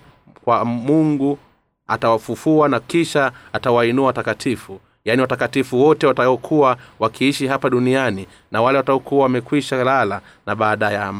kwa 0.44 0.66
mungu 0.66 1.38
atawafufua 1.88 2.70
na 2.70 2.80
kisha 2.80 3.32
atawainua 3.54 4.06
watakatifu. 4.06 4.80
Yaani 5.06 5.22
watakatifu 5.22 5.82
wote 5.82 6.08
wataokuwa 6.08 6.78
wakiishi 7.00 7.48
hapa 7.48 7.70
duniani 7.70 8.28
na 8.52 8.62
wale 8.62 8.78
wataokuwa 8.78 9.24
wamekwisha 9.24 9.84
lala 9.84 10.22
na 10.46 10.56
baada 10.56 10.92
ya 10.92 11.14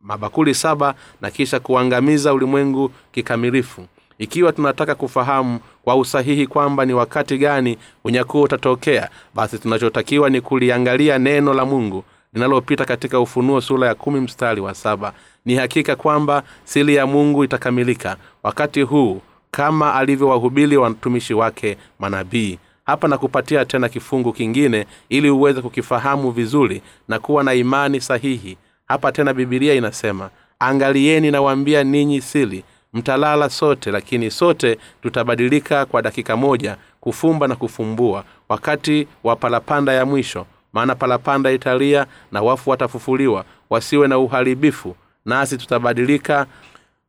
mabakuli 0.00 0.54
saba 0.54 0.94
na 1.20 1.30
kisha 1.30 1.60
kuangamiza 1.60 2.34
ulimwengu 2.34 2.90
kikamilifu 3.12 3.86
ikiwa 4.18 4.52
tunataka 4.52 4.94
kufahamu 4.94 5.58
kwa 5.84 5.96
usahihi 5.96 6.46
kwamba 6.46 6.84
ni 6.84 6.92
wakati 6.92 7.38
gani 7.38 7.78
unyakuo 8.04 8.42
utatokea 8.42 9.08
basi 9.34 9.58
tunachotakiwa 9.58 10.30
ni 10.30 10.40
kuliangalia 10.40 11.18
neno 11.18 11.54
la 11.54 11.64
mungu 11.64 12.04
linalopita 12.34 12.84
katika 12.84 13.20
ufunuo 13.20 13.60
sura 13.60 13.88
ya 13.88 13.94
kumi 13.94 14.20
mstari 14.20 14.60
wa 14.60 14.74
saba. 14.74 15.12
Ni 15.44 15.54
hakika 15.54 15.96
kwamba 15.96 16.42
sili 16.64 16.94
ya 16.94 17.06
mungu 17.06 17.44
itakamilika 17.44 18.16
wakati 18.42 18.82
huu 18.82 19.20
kama 19.50 19.94
alivyowahubiri 19.94 20.76
watumishi 20.76 21.34
wake 21.34 21.76
manabii. 21.98 22.58
Hapa 22.86 23.08
nakupatia 23.08 23.64
tena 23.64 23.88
kifungu 23.88 24.32
kingine 24.32 24.86
ili 25.08 25.30
uweze 25.30 25.60
kukifahamu 25.62 26.30
vizuri 26.30 26.82
na 27.08 27.18
kuwa 27.18 27.44
na 27.44 27.54
imani 27.54 28.00
sahihi. 28.00 28.56
Hapa 28.86 29.12
tena 29.12 29.34
bibilia 29.34 29.74
inasema 29.74 30.30
angalieni 30.58 31.30
nawaambia 31.30 31.84
ninyi 31.84 32.20
sili 32.20 32.64
mtalala 32.96 33.50
sote 33.50 33.90
lakini 33.90 34.30
sote 34.30 34.78
tutabadilika 35.02 35.86
kwa 35.86 36.02
dakika 36.02 36.36
moja 36.36 36.76
kufumba 37.00 37.48
na 37.48 37.56
kufumbua 37.56 38.24
wakati 38.48 39.08
wa 39.24 39.36
palapanda 39.36 39.92
ya 39.92 40.06
mwisho. 40.06 40.46
Maana 40.72 40.94
palapanda 40.94 41.50
italia 41.52 42.06
na 42.32 42.42
wafu 42.42 42.70
watafufuliwa 42.70 43.44
wasiwe 43.70 44.08
na 44.08 44.18
uharibifu 44.18 44.96
nasi 45.24 45.56
tutabadilika. 45.58 46.46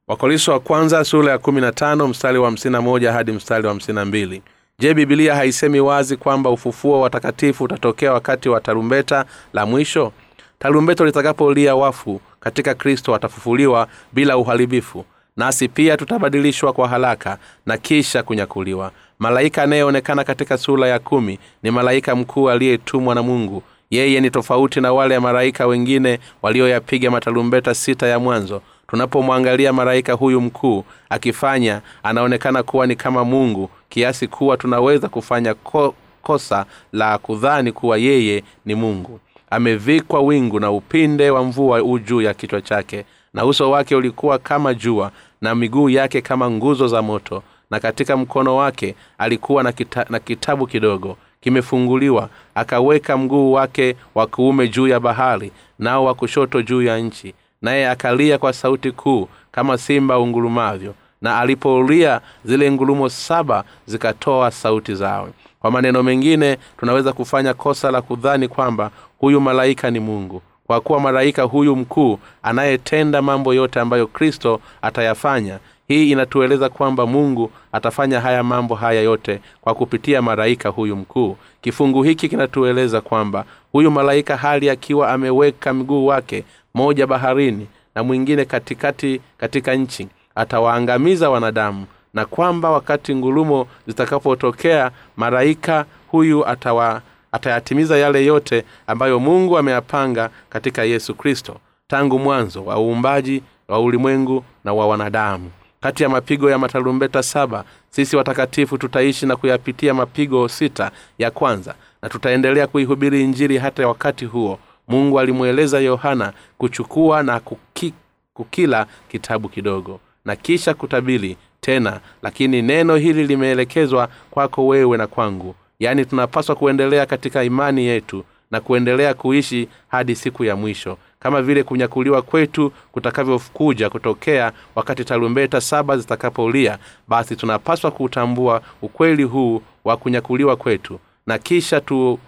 Wakoriso 0.07 0.51
wa 0.51 0.59
kwanza 0.59 1.03
sura 1.03 1.31
ya 1.31 1.37
kumi 1.37 1.61
na 1.61 1.71
tano 1.71 2.07
mstari 2.07 2.37
wa 2.37 2.45
hamsini 2.45 2.71
na 2.71 2.81
moja 2.81 3.11
hadi 3.13 3.31
mstari 3.31 3.63
wa 3.67 3.73
hamsini 3.73 3.95
na 3.95 4.05
mbili. 4.05 4.41
Je 4.79 4.93
bibilia 4.93 5.35
haisemi 5.35 5.79
wazi 5.79 6.17
kwamba 6.17 6.49
ufufuo 6.49 6.93
wa 6.93 7.01
watakatifu 7.01 7.63
utatokea 7.63 8.13
wakati 8.13 8.49
wa 8.49 8.61
tarumbeta 8.61 9.25
la 9.53 9.65
mwisho? 9.65 10.11
Tarumbeta 10.59 11.05
litakapolia 11.05 11.75
wafu 11.75 12.21
katika 12.39 12.73
kristo 12.75 13.11
watafufuliwa 13.11 13.87
bila 14.13 14.37
uharibifu 14.37 15.05
nasi 15.37 15.67
pia 15.67 15.97
tutabadilishwa 15.97 16.73
kwa 16.73 16.87
haraka 16.87 17.37
na 17.65 17.77
kisha 17.77 18.23
kunyakuliwa. 18.23 18.91
Malaika 19.19 19.63
anayeonekana 19.63 20.23
katika 20.23 20.57
sura 20.57 20.87
ya 20.87 20.99
kumi 20.99 21.39
ni 21.63 21.71
malaika 21.71 22.15
mkuu 22.15 22.49
aliyetumwa 22.49 23.15
na 23.15 23.23
mungu. 23.23 23.63
Yeye 23.89 24.21
ni 24.21 24.29
tofauti 24.31 24.81
na 24.81 24.93
wale 24.93 25.19
malaika 25.19 25.67
wengine 25.67 26.19
walioyapiga 26.41 27.11
matarumbeta 27.11 27.73
sita 27.75 28.07
ya 28.07 28.19
mwanzo. 28.19 28.61
Tunapomwangalia 28.87 29.73
malaika 29.73 30.13
huyu 30.13 30.41
mkuu 30.41 30.83
akifanya 31.09 31.81
anaonekana 32.03 32.63
kuwa 32.63 32.87
ni 32.87 32.95
kama 32.95 33.23
mungu 33.25 33.69
kiasi 33.89 34.27
kuwa 34.27 34.57
tunaweza 34.57 35.07
kufanya 35.09 35.53
ko, 35.53 35.95
kosa 36.21 36.65
la 36.93 37.17
kudhani 37.17 37.71
kuwa 37.71 37.97
yeye 37.97 38.43
ni 38.65 38.75
mungu. 38.75 39.19
Amevikwa 39.49 40.21
wingu 40.21 40.59
na 40.59 40.71
upinde 40.71 41.29
wa 41.29 41.43
mvua 41.43 41.81
juu 41.99 42.21
ya 42.21 42.33
kichwa 42.33 42.61
chake 42.61 43.05
na 43.37 43.45
uso 43.45 43.71
wake 43.71 43.95
ulikuwa 43.95 44.39
kama 44.39 44.73
jua 44.73 45.11
na 45.41 45.55
miguu 45.55 45.89
yake 45.89 46.21
kama 46.21 46.51
nguzo 46.51 46.87
za 46.87 47.01
moto 47.01 47.43
na 47.71 47.79
katika 47.79 48.17
mkono 48.17 48.55
wake 48.55 48.95
alikuwa 49.17 49.63
na, 49.63 49.71
kita, 49.71 50.05
na 50.09 50.19
kitabu 50.19 50.67
kidogo 50.67 51.17
kimefunguliwa. 51.41 52.29
Akaweka 52.55 53.17
mguu 53.17 53.51
wake 53.51 53.95
wa 54.15 54.27
kuume 54.27 54.67
juu 54.67 54.87
ya 54.87 54.99
bahari 54.99 55.51
nao 55.79 56.05
wa 56.05 56.13
kushoto 56.13 56.61
juu 56.61 56.81
ya 56.81 56.97
nchi. 56.99 57.33
Naye 57.61 57.89
akalia 57.89 58.37
kwa 58.37 58.53
sauti 58.53 58.91
kuu 58.91 59.27
kama 59.51 59.77
simba 59.77 60.19
ungulumavyo 60.19 60.93
na 61.21 61.39
alipoulia 61.39 62.21
zile 62.45 62.71
ngulumo 62.71 63.09
saba 63.09 63.63
zikatoa 63.85 64.51
sauti 64.51 64.95
zao. 64.95 65.29
Kwa 65.59 65.71
maneno 65.71 66.03
mengine 66.03 66.57
tunaweza 66.79 67.13
kufanya 67.13 67.53
kosa 67.53 67.91
la 67.91 68.01
kudhani 68.01 68.47
kwamba 68.47 68.91
huyu 69.19 69.41
malaika 69.41 69.91
ni 69.91 69.99
mungu 69.99 70.41
kwa 70.67 70.81
kuwa 70.81 70.99
malaika 70.99 71.43
huyu 71.43 71.75
mkuu 71.75 72.19
anayetenda 72.43 73.21
mambo 73.21 73.53
yote 73.53 73.79
ambayo 73.79 74.07
kristo 74.07 74.59
atayafanya 74.81 75.59
hii 75.87 76.11
inatueleza 76.11 76.69
kwamba 76.69 77.05
mungu 77.05 77.51
atafanya 77.71 78.19
haya 78.21 78.43
mambo 78.43 78.75
haya 78.75 79.01
yote 79.01 79.39
kwa 79.61 79.75
kupitia 79.75 80.21
malaika 80.21 80.69
huyu 80.69 80.95
mkuu. 80.95 81.37
Kifungu 81.61 82.03
hiki 82.03 82.29
kinatueleza 82.29 83.01
kwamba 83.01 83.45
huyu 83.71 83.91
malaika 83.91 84.37
hali 84.37 84.69
akiwa 84.69 85.11
ameweka 85.11 85.73
mguu 85.73 86.05
wake 86.05 86.43
moja 86.73 87.07
baharini 87.07 87.67
na 87.95 88.03
mwingine 88.03 88.45
katikati 88.45 89.21
katika 89.37 89.75
nchi 89.75 90.07
atawaangamiza 90.35 91.29
wanadamu. 91.29 91.85
Na 92.13 92.25
kwamba 92.25 92.69
wakati 92.71 93.15
ngulumo 93.15 93.67
zitakapotokea 93.87 94.91
malaika 95.17 95.85
huyu 96.07 96.47
atawa 96.47 97.01
atayatimiza 97.37 97.97
yale 97.97 98.25
yote 98.25 98.63
ambayo 98.87 99.19
mungu 99.19 99.57
ameyapanga 99.57 100.29
katika 100.49 100.83
yesu 100.83 101.15
kristo 101.15 101.55
tangu 101.87 102.19
mwanzo 102.19 102.65
wa 102.65 102.79
uumbaji 102.79 103.43
wa 103.67 103.79
ulimwengu 103.79 104.43
na 104.63 104.73
wa 104.73 104.87
wanadamu. 104.87 105.51
Kati 105.81 106.03
ya 106.03 106.09
mapigo 106.09 106.49
ya 106.49 106.57
matarumbeta 106.57 107.23
saba 107.23 107.63
sisi 107.89 108.15
watakatifu 108.15 108.77
tutaishi 108.77 109.25
na 109.25 109.35
kuyapitia 109.35 109.93
mapigo 109.93 110.47
sita 110.47 110.91
ya 111.19 111.31
kwanza 111.31 111.75
na 112.01 112.09
tutaendelea 112.09 112.67
kuihubiri 112.67 113.23
injili 113.23 113.57
hata 113.57 113.87
wakati 113.87 114.25
huo 114.25 114.59
mungu 114.87 115.19
alimweleza 115.19 115.79
yohana 115.79 116.33
kuchukua 116.57 117.23
na 117.23 117.39
kuki, 117.39 117.93
kukila 118.33 118.85
kitabu 119.11 119.49
kidogo 119.49 119.99
na 120.25 120.35
kisha 120.35 120.73
kutabili 120.73 121.37
tena 121.61 121.99
lakini 122.21 122.61
neno 122.61 122.95
hili 122.95 123.27
limeelekezwa 123.27 124.09
kwako 124.31 124.67
wewe 124.67 124.97
na 124.97 125.07
kwangu 125.07 125.55
yaani 125.79 126.05
tunapaswa 126.05 126.55
kuendelea 126.55 127.05
katika 127.05 127.43
imani 127.43 127.85
yetu 127.85 128.23
na 128.51 128.61
kuendelea 128.61 129.13
kuishi 129.13 129.67
hadi 129.87 130.15
siku 130.15 130.43
ya 130.43 130.55
mwisho. 130.55 130.97
Kama 131.19 131.41
vile 131.41 131.63
kunyakuliwa 131.63 132.21
kwetu 132.21 132.71
kutakavyokuja 132.91 133.89
kutokea 133.89 134.51
wakati 134.75 135.05
tarumbeta 135.05 135.61
saba 135.61 135.97
zitakapolia 135.97 136.77
basi 137.07 137.35
tunapaswa 137.35 137.91
kuutambua 137.91 138.61
ukweli 138.81 139.23
huu 139.23 139.61
wa 139.83 139.97
kunyakuliwa 139.97 140.55
kwetu. 140.55 140.99
Na 141.27 141.37
kisha 141.37 141.81
tu 141.81 142.19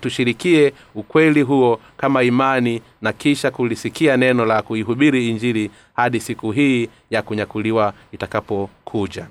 tushirikie 0.00 0.72
ukweli 0.94 1.42
huo 1.42 1.80
kama 1.96 2.22
imani 2.22 2.82
na 3.02 3.12
kisha 3.12 3.50
kulisikia 3.50 4.16
neno 4.16 4.44
la 4.46 4.62
kuihubiri 4.62 5.28
injili 5.28 5.70
hadi 5.94 6.20
siku 6.20 6.52
hii 6.52 6.88
ya 7.10 7.22
kunyakuliwa 7.22 7.92
itakapokuja 8.12 9.26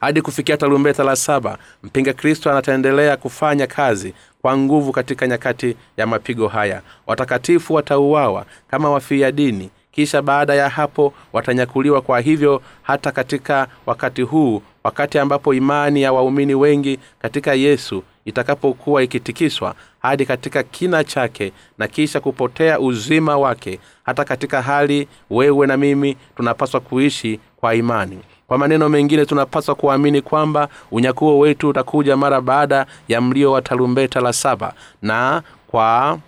hadi 0.00 0.22
kufikia 0.22 0.56
tarumbeta 0.56 1.04
la 1.04 1.16
saba 1.16 1.58
mpinga 1.82 2.12
kristo 2.12 2.50
anataendelea 2.50 3.16
kufanya 3.16 3.66
kazi 3.66 4.14
kwa 4.42 4.56
nguvu 4.56 4.92
katika 4.92 5.26
nyakati 5.26 5.76
ya 5.96 6.06
mapigo 6.06 6.48
haya. 6.48 6.82
Watakatifu 7.06 7.74
watauawa 7.74 8.46
kama 8.70 8.90
wafia 8.90 9.32
dini 9.32 9.70
kisha 9.92 10.22
baada 10.22 10.54
ya 10.54 10.68
hapo 10.68 11.14
watanyakuliwa. 11.32 12.00
Kwa 12.02 12.20
hivyo 12.20 12.62
hata 12.82 13.12
katika 13.12 13.66
wakati 13.86 14.22
huu 14.22 14.62
wakati 14.84 15.18
ambapo 15.18 15.54
imani 15.54 16.02
ya 16.02 16.12
waumini 16.12 16.54
wengi 16.54 16.98
katika 17.22 17.54
yesu 17.54 18.02
itakapokuwa 18.24 19.02
ikitikiswa 19.02 19.74
hadi 20.02 20.26
katika 20.26 20.62
kina 20.62 21.04
chake 21.04 21.52
na 21.78 21.88
kisha 21.88 22.20
kupotea 22.20 22.80
uzima 22.80 23.36
wake 23.38 23.78
hata 24.02 24.24
katika 24.24 24.62
hali 24.62 25.08
wewe 25.30 25.66
na 25.66 25.76
mimi 25.76 26.16
tunapaswa 26.36 26.80
kuishi 26.80 27.40
kwa 27.56 27.74
imani 27.74 28.18
kwa 28.48 28.58
maneno 28.58 28.88
mengine 28.88 29.26
tunapaswa 29.26 29.74
kuamini 29.74 30.22
kwamba 30.22 30.68
unyakuo 30.90 31.38
wetu 31.38 31.68
utakuja 31.68 32.16
mara 32.16 32.40
baada 32.40 32.86
ya 33.08 33.20
mlio 33.20 33.52
wa 33.52 33.62
tarumbeta 33.62 34.20
la 34.20 34.32
saba. 34.32 34.72
Na 35.02 35.42
kwa 35.66 36.18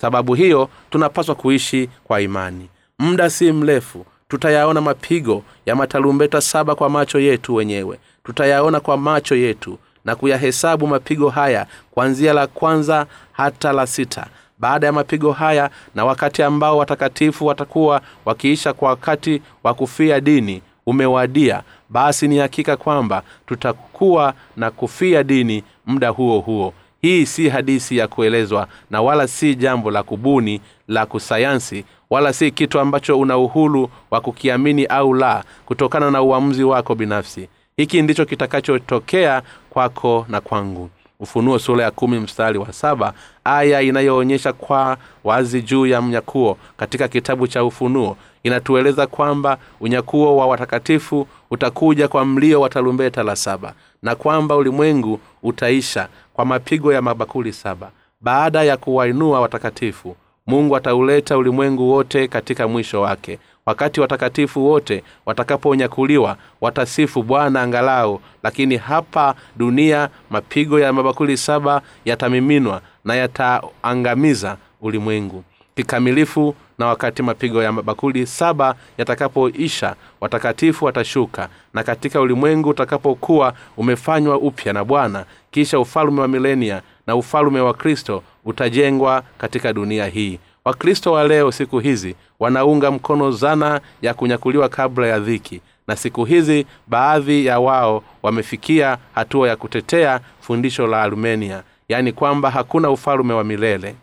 sababu 0.00 0.34
hiyo 0.34 0.68
tunapaswa 0.90 1.34
kuishi 1.34 1.88
kwa 2.04 2.20
imani. 2.20 2.68
Muda 2.98 3.30
si 3.30 3.52
mrefu 3.52 4.06
tutayaona 4.28 4.80
mapigo 4.80 5.42
ya 5.66 5.76
matarumbeta 5.76 6.40
saba 6.40 6.74
kwa 6.74 6.88
macho 6.90 7.18
yetu 7.20 7.54
wenyewe. 7.54 7.98
Tutayaona 8.24 8.80
kwa 8.80 8.96
macho 8.96 9.36
yetu 9.36 9.78
na 10.04 10.16
kuyahesabu 10.16 10.86
mapigo 10.86 11.28
haya 11.28 11.66
kuanzia 11.90 12.32
la 12.32 12.46
kwanza 12.46 13.06
hata 13.32 13.72
la 13.72 13.86
sita. 13.86 14.26
Baada 14.58 14.86
ya 14.86 14.92
mapigo 14.92 15.32
haya 15.32 15.70
na 15.94 16.04
wakati 16.04 16.42
ambao 16.42 16.78
watakatifu 16.78 17.46
watakuwa 17.46 18.00
wakiisha 18.24 18.72
kwa 18.72 18.88
wakati 18.88 19.42
wa 19.64 19.74
kufia 19.74 20.20
dini 20.20 20.62
umewadia 20.90 21.62
basi 21.88 22.28
ni 22.28 22.38
hakika 22.38 22.76
kwamba 22.76 23.22
tutakuwa 23.46 24.34
na 24.56 24.70
kufia 24.70 25.22
dini 25.22 25.64
muda 25.86 26.08
huo 26.08 26.38
huo. 26.40 26.74
Hii 27.02 27.26
si 27.26 27.48
hadisi 27.48 27.96
ya 27.96 28.08
kuelezwa 28.08 28.68
na 28.90 29.02
wala 29.02 29.28
si 29.28 29.54
jambo 29.54 29.90
la 29.90 30.02
kubuni 30.02 30.60
la 30.88 31.06
kusayansi 31.06 31.84
wala 32.10 32.32
si 32.32 32.50
kitu 32.50 32.80
ambacho 32.80 33.18
una 33.20 33.38
uhuru 33.38 33.90
wa 34.10 34.20
kukiamini 34.20 34.84
au 34.86 35.14
la 35.14 35.44
kutokana 35.66 36.10
na 36.10 36.22
uamuzi 36.22 36.64
wako 36.64 36.94
binafsi. 36.94 37.48
Hiki 37.76 38.02
ndicho 38.02 38.24
kitakachotokea 38.24 39.42
kwako 39.70 40.26
na 40.28 40.40
kwangu 40.40 40.90
ufunuo 41.20 41.58
sura 41.58 41.84
ya 41.84 41.90
kumi 41.90 42.18
mstari 42.20 42.58
wa 42.58 42.72
saba 42.72 43.12
aya 43.44 43.80
inayoonyesha 43.82 44.52
kwa 44.52 44.96
wazi 45.24 45.62
juu 45.62 45.86
ya 45.86 46.02
mnyakuo. 46.02 46.56
Katika 46.76 47.08
kitabu 47.08 47.46
cha 47.48 47.64
ufunuo 47.64 48.16
inatueleza 48.42 49.06
kwamba 49.06 49.58
unyakuo 49.80 50.36
wa 50.36 50.46
watakatifu 50.46 51.26
utakuja 51.50 52.08
kwa 52.08 52.24
mlio 52.24 52.60
wa 52.60 52.68
tarumbeta 52.68 53.22
la 53.22 53.36
saba 53.36 53.74
na 54.02 54.14
kwamba 54.14 54.56
ulimwengu 54.56 55.20
utaisha 55.42 56.08
kwa 56.34 56.44
mapigo 56.44 56.92
ya 56.92 57.02
mabakuli 57.02 57.52
saba. 57.52 57.90
Baada 58.20 58.62
ya 58.62 58.76
kuwainua 58.76 59.40
watakatifu 59.40 60.16
mungu 60.46 60.76
atauleta 60.76 61.38
ulimwengu 61.38 61.90
wote 61.90 62.28
katika 62.28 62.68
mwisho 62.68 63.00
wake 63.00 63.38
wakati 63.66 64.00
watakatifu 64.00 64.66
wote 64.66 65.04
watakaponyakuliwa 65.26 66.36
watasifu 66.60 67.22
bwana 67.22 67.62
angalau. 67.62 68.20
Lakini 68.42 68.76
hapa 68.76 69.34
dunia 69.56 70.08
mapigo 70.30 70.80
ya 70.80 70.92
mabakuli 70.92 71.36
saba 71.36 71.82
yatamiminwa 72.04 72.80
na 73.04 73.14
yataangamiza 73.14 74.56
ulimwengu. 74.80 75.44
Kikamilifu 75.76 76.54
na 76.78 76.86
wakati 76.86 77.22
mapigo 77.22 77.62
ya 77.62 77.72
mabakuli 77.72 78.26
saba 78.26 78.74
yatakapoisha 78.98 79.94
watakatifu 80.20 80.84
watashuka. 80.84 81.48
Na 81.74 81.82
katika 81.82 82.20
ulimwengu 82.20 82.68
utakapokuwa 82.68 83.54
umefanywa 83.76 84.38
upya 84.38 84.72
na 84.72 84.84
bwana 84.84 85.24
kisha 85.50 85.78
ufalume 85.80 86.20
wa 86.20 86.28
milenia 86.28 86.82
na 87.06 87.16
ufalume 87.16 87.60
wa 87.60 87.74
kristo 87.74 88.22
utajengwa 88.44 89.22
katika 89.38 89.72
dunia 89.72 90.06
hii 90.06 90.38
wakristo 90.64 91.12
wa 91.12 91.24
leo 91.28 91.52
siku 91.52 91.78
hizi 91.78 92.14
wanaunga 92.40 92.90
mkono 92.90 93.30
zana 93.30 93.80
ya 94.02 94.14
kunyakuliwa 94.14 94.68
kabla 94.68 95.06
ya 95.06 95.18
dhiki. 95.20 95.60
Na 95.88 95.96
siku 95.96 96.24
hizi 96.24 96.66
baadhi 96.86 97.46
ya 97.46 97.60
wao 97.60 98.02
wamefikia 98.22 98.98
hatua 99.14 99.48
ya 99.48 99.56
kutetea 99.56 100.20
fundisho 100.40 100.86
la 100.86 101.02
armenia. 101.02 101.62
Yaani 101.88 102.12
kwamba 102.12 102.50
hakuna 102.50 102.90
ufalume 102.90 103.34
wa 103.34 103.44
milele. 103.44 103.94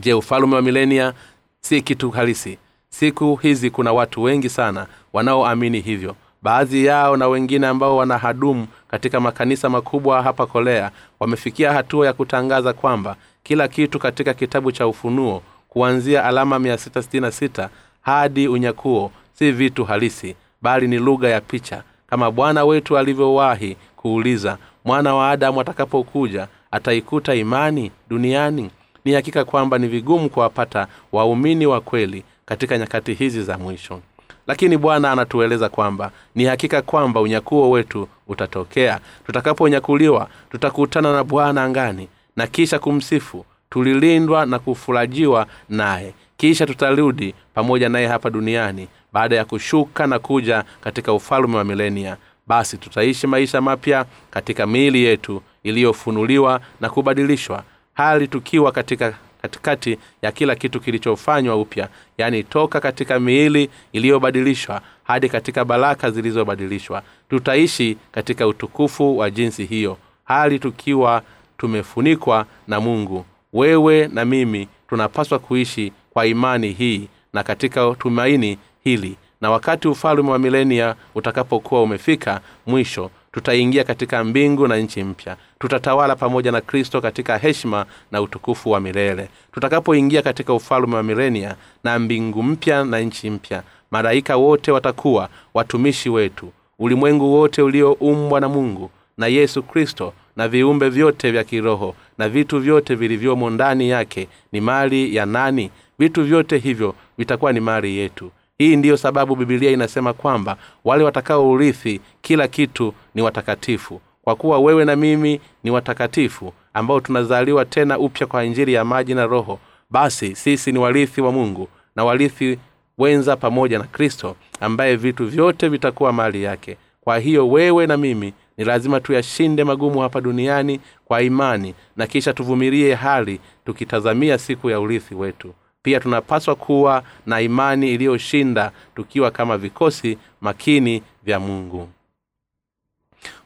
Je 0.00 0.14
ufalume 0.14 0.54
wa 0.56 0.62
milenia 0.62 1.12
si 1.60 1.82
kitu 1.82 2.10
halisi? 2.10 2.58
Siku 2.88 3.36
hizi 3.36 3.70
kuna 3.70 3.92
watu 3.92 4.22
wengi 4.22 4.48
sana 4.48 4.86
wanaoamini 5.12 5.80
hivyo. 5.80 6.16
Baadhi 6.42 6.84
yao 6.84 7.16
na 7.16 7.28
wengine 7.28 7.66
ambao 7.66 7.96
wanahadumu 7.96 8.66
katika 8.88 9.20
makanisa 9.20 9.68
makubwa 9.68 10.22
hapa 10.22 10.46
kolea 10.46 10.90
wamefikia 11.20 11.72
hatua 11.72 12.06
ya 12.06 12.12
kutangaza 12.12 12.72
kwamba 12.72 13.16
kila 13.42 13.68
kitu 13.68 13.98
katika 13.98 14.34
kitabu 14.34 14.72
cha 14.72 14.86
ufunuo 14.86 15.42
kuanzia 15.68 16.24
alama 16.24 16.58
666 16.58 17.68
hadi 18.02 18.48
unyakuo 18.48 19.12
si 19.32 19.52
vitu 19.52 19.84
halisi 19.84 20.36
bali 20.62 20.88
ni 20.88 20.98
lugha 20.98 21.28
ya 21.28 21.40
picha 21.40 21.82
kama 22.06 22.30
bwana 22.30 22.64
wetu 22.64 22.98
alivyowahi 22.98 23.76
kuuliza 23.96 24.58
mwana 24.84 25.14
wa 25.14 25.30
adamu 25.30 25.60
atakapokuja 25.60 26.48
ataikuta 26.70 27.34
imani 27.34 27.90
duniani? 28.08 28.70
Ni 29.04 29.12
hakika 29.12 29.44
kwamba 29.44 29.78
ni 29.78 29.86
vigumu 29.88 30.30
kuwapata 30.30 30.86
waumini 31.12 31.66
wa 31.66 31.80
kweli 31.80 32.24
katika 32.46 32.78
nyakati 32.78 33.14
hizi 33.14 33.42
za 33.42 33.58
mwisho. 33.58 34.00
Lakini 34.46 34.76
bwana 34.76 35.12
anatueleza 35.12 35.68
kwamba 35.68 36.10
ni 36.34 36.44
hakika 36.44 36.82
kwamba 36.82 37.20
unyakuo 37.20 37.70
wetu 37.70 38.08
utatokea. 38.28 39.00
Tutakaponyakuliwa 39.26 40.28
tutakutana 40.50 41.12
na 41.12 41.24
bwana 41.24 41.64
angani 41.64 42.08
na 42.36 42.46
kisha 42.46 42.78
kumsifu 42.78 43.44
tulilindwa 43.70 44.46
na 44.46 44.58
kufurajiwa 44.58 45.46
naye. 45.68 46.14
Kisha 46.36 46.66
tutarudi 46.66 47.34
pamoja 47.54 47.88
naye 47.88 48.06
hapa 48.06 48.30
duniani 48.30 48.88
baada 49.12 49.36
ya 49.36 49.44
kushuka 49.44 50.06
na 50.06 50.18
kuja 50.18 50.64
katika 50.80 51.12
ufalume 51.12 51.56
wa 51.56 51.64
milenia. 51.64 52.16
Basi 52.46 52.78
tutaishi 52.78 53.26
maisha 53.26 53.60
mapya 53.60 54.04
katika 54.30 54.66
miili 54.66 55.04
yetu 55.04 55.42
iliyofunuliwa 55.62 56.60
na 56.80 56.90
kubadilishwa 56.90 57.62
hali 57.94 58.28
tukiwa 58.28 58.72
katika 58.72 59.14
katikati 59.42 59.98
ya 60.22 60.32
kila 60.32 60.54
kitu 60.54 60.80
kilichofanywa 60.80 61.56
upya 61.56 61.88
yaani 62.18 62.44
toka 62.44 62.80
katika 62.80 63.20
miili 63.20 63.70
iliyobadilishwa 63.92 64.80
hadi 65.04 65.28
katika 65.28 65.64
baraka 65.64 66.10
zilizobadilishwa. 66.10 67.02
Tutaishi 67.30 67.96
katika 68.12 68.46
utukufu 68.46 69.18
wa 69.18 69.30
jinsi 69.30 69.64
hiyo 69.64 69.98
hali 70.24 70.58
tukiwa 70.58 71.22
tumefunikwa 71.62 72.46
na 72.68 72.80
mungu. 72.80 73.24
Wewe 73.52 74.08
na 74.08 74.24
mimi 74.24 74.68
tunapaswa 74.88 75.38
kuishi 75.38 75.92
kwa 76.10 76.26
imani 76.26 76.70
hii 76.70 77.08
na 77.32 77.42
katika 77.42 77.94
tumaini 77.98 78.58
hili. 78.84 79.16
Na 79.40 79.50
wakati 79.50 79.88
ufalme 79.88 80.30
wa 80.30 80.38
milenia 80.38 80.94
utakapokuwa 81.14 81.82
umefika 81.82 82.40
mwisho 82.66 83.10
tutaingia 83.32 83.84
katika 83.84 84.24
mbingu 84.24 84.68
na 84.68 84.76
nchi 84.76 85.04
mpya. 85.04 85.36
Tutatawala 85.58 86.16
pamoja 86.16 86.52
na 86.52 86.60
kristo 86.60 87.00
katika 87.00 87.38
heshima 87.38 87.86
na 88.12 88.22
utukufu 88.22 88.70
wa 88.70 88.80
milele. 88.80 89.28
Tutakapoingia 89.52 90.22
katika 90.22 90.54
ufalume 90.54 90.96
wa 90.96 91.02
milenia 91.02 91.54
na 91.84 91.98
mbingu 91.98 92.42
mpya 92.42 92.84
na 92.84 93.00
nchi 93.00 93.30
mpya 93.30 93.62
malaika 93.90 94.36
wote 94.36 94.72
watakuwa 94.72 95.28
watumishi 95.54 96.10
wetu. 96.10 96.52
Ulimwengu 96.78 97.34
wote 97.34 97.62
ulioumbwa 97.62 98.40
na 98.40 98.48
mungu 98.48 98.90
na 99.18 99.26
yesu 99.26 99.62
kristo 99.62 100.12
na 100.36 100.48
viumbe 100.48 100.88
vyote 100.88 101.30
vya 101.30 101.44
kiroho 101.44 101.94
na 102.18 102.28
vitu 102.28 102.58
vyote 102.60 102.94
vilivyomo 102.94 103.50
ndani 103.50 103.90
yake 103.90 104.28
ni 104.52 104.60
mali 104.60 105.14
ya 105.16 105.26
nani? 105.26 105.70
Vitu 105.98 106.24
vyote 106.24 106.58
hivyo 106.58 106.94
vitakuwa 107.18 107.52
ni 107.52 107.60
mali 107.60 107.96
yetu. 107.98 108.30
Hii 108.58 108.76
ndiyo 108.76 108.96
sababu 108.96 109.36
bibilia 109.36 109.70
inasema 109.70 110.12
kwamba 110.12 110.56
wale 110.84 111.04
watakaourithi 111.04 112.00
kila 112.22 112.48
kitu 112.48 112.94
ni 113.14 113.22
watakatifu. 113.22 114.00
Kwa 114.22 114.36
kuwa 114.36 114.58
wewe 114.58 114.84
na 114.84 114.96
mimi 114.96 115.40
ni 115.64 115.70
watakatifu 115.70 116.52
ambao 116.74 117.00
tunazaliwa 117.00 117.64
tena 117.64 117.98
upya 117.98 118.26
kwa 118.26 118.44
injili 118.44 118.72
ya 118.72 118.84
maji 118.84 119.14
na 119.14 119.26
roho 119.26 119.58
basi 119.90 120.36
sisi 120.36 120.72
ni 120.72 120.78
warithi 120.78 121.20
wa 121.20 121.32
mungu 121.32 121.68
na 121.96 122.04
warithi 122.04 122.58
wenza 122.98 123.36
pamoja 123.36 123.78
na 123.78 123.84
kristo 123.84 124.36
ambaye 124.60 124.96
vitu 124.96 125.26
vyote 125.26 125.68
vitakuwa 125.68 126.12
mali 126.12 126.42
yake. 126.42 126.76
Kwa 127.00 127.18
hiyo 127.18 127.48
wewe 127.48 127.86
na 127.86 127.96
mimi 127.96 128.32
ni 128.56 128.64
lazima 128.64 129.00
tuyashinde 129.00 129.64
magumu 129.64 130.00
hapa 130.00 130.20
duniani 130.20 130.80
kwa 131.04 131.22
imani 131.22 131.74
na 131.96 132.06
kisha 132.06 132.32
tuvumilie 132.32 132.94
hali 132.94 133.40
tukitazamia 133.66 134.38
siku 134.38 134.70
ya 134.70 134.80
urithi 134.80 135.14
wetu. 135.14 135.54
Pia 135.82 136.00
tunapaswa 136.00 136.54
kuwa 136.54 137.02
na 137.26 137.40
imani 137.40 137.90
iliyoshinda 137.94 138.72
tukiwa 138.96 139.30
kama 139.30 139.58
vikosi 139.58 140.18
makini 140.40 141.02
vya 141.24 141.40
mungu. 141.40 141.88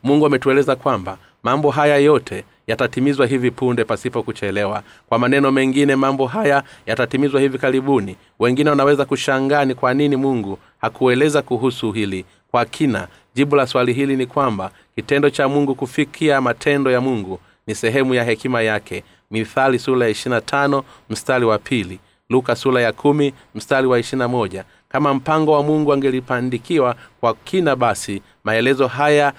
Mungu 0.02 0.26
ametueleza 0.26 0.76
kwamba 0.76 1.18
mambo 1.42 1.70
haya 1.70 1.96
yote 1.96 2.44
yatatimizwa 2.66 3.26
hivi 3.26 3.50
punde 3.50 3.84
pasipo 3.84 4.22
kuchelewa. 4.22 4.82
Kwa 5.08 5.18
maneno 5.18 5.52
mengine 5.52 5.96
mambo 5.96 6.26
haya 6.26 6.62
yatatimizwa 6.86 7.40
hivi 7.40 7.58
karibuni. 7.58 8.16
Wengine 8.38 8.70
wanaweza 8.70 9.04
kushangaa 9.04 9.64
ni 9.64 9.74
kwa 9.74 9.94
nini 9.94 10.16
mungu 10.16 10.58
hakueleza 10.80 11.42
kuhusu 11.42 11.92
hili. 11.92 12.24
Kwa 12.50 12.64
kina 12.64 13.08
jibu 13.34 13.56
la 13.56 13.66
swali 13.66 13.92
hili 13.92 14.16
ni 14.16 14.26
kwamba 14.26 14.70
kitendo 14.94 15.30
cha 15.30 15.48
mungu 15.48 15.74
kufikia 15.74 16.40
matendo 16.40 16.90
ya 16.90 17.00
mungu 17.00 17.40
ni 17.66 17.74
sehemu 17.74 18.14
ya 18.14 18.24
hekima 18.24 18.62
yake. 18.62 19.04
Mithali 19.30 19.78
sura 19.78 20.04
ya 20.06 20.10
ishirina 20.12 20.40
tano 20.40 20.84
mstari 21.10 21.44
wa 21.44 21.58
pili. 21.58 21.98
Luka 22.30 22.56
sura 22.56 22.80
ya 22.82 22.92
kumi 22.92 23.34
mstari 23.54 23.86
wa 23.86 23.98
ishirina 23.98 24.28
moja. 24.28 24.64
Kama 24.88 25.14
mpango 25.14 25.52
wa 25.52 25.62
mungu 25.62 25.92
angelipandikiwa 25.92 26.96
kwa 27.20 27.34
kina 27.34 27.76
basi 27.76 28.22
maelezo 28.44 28.86
haya 28.86 29.32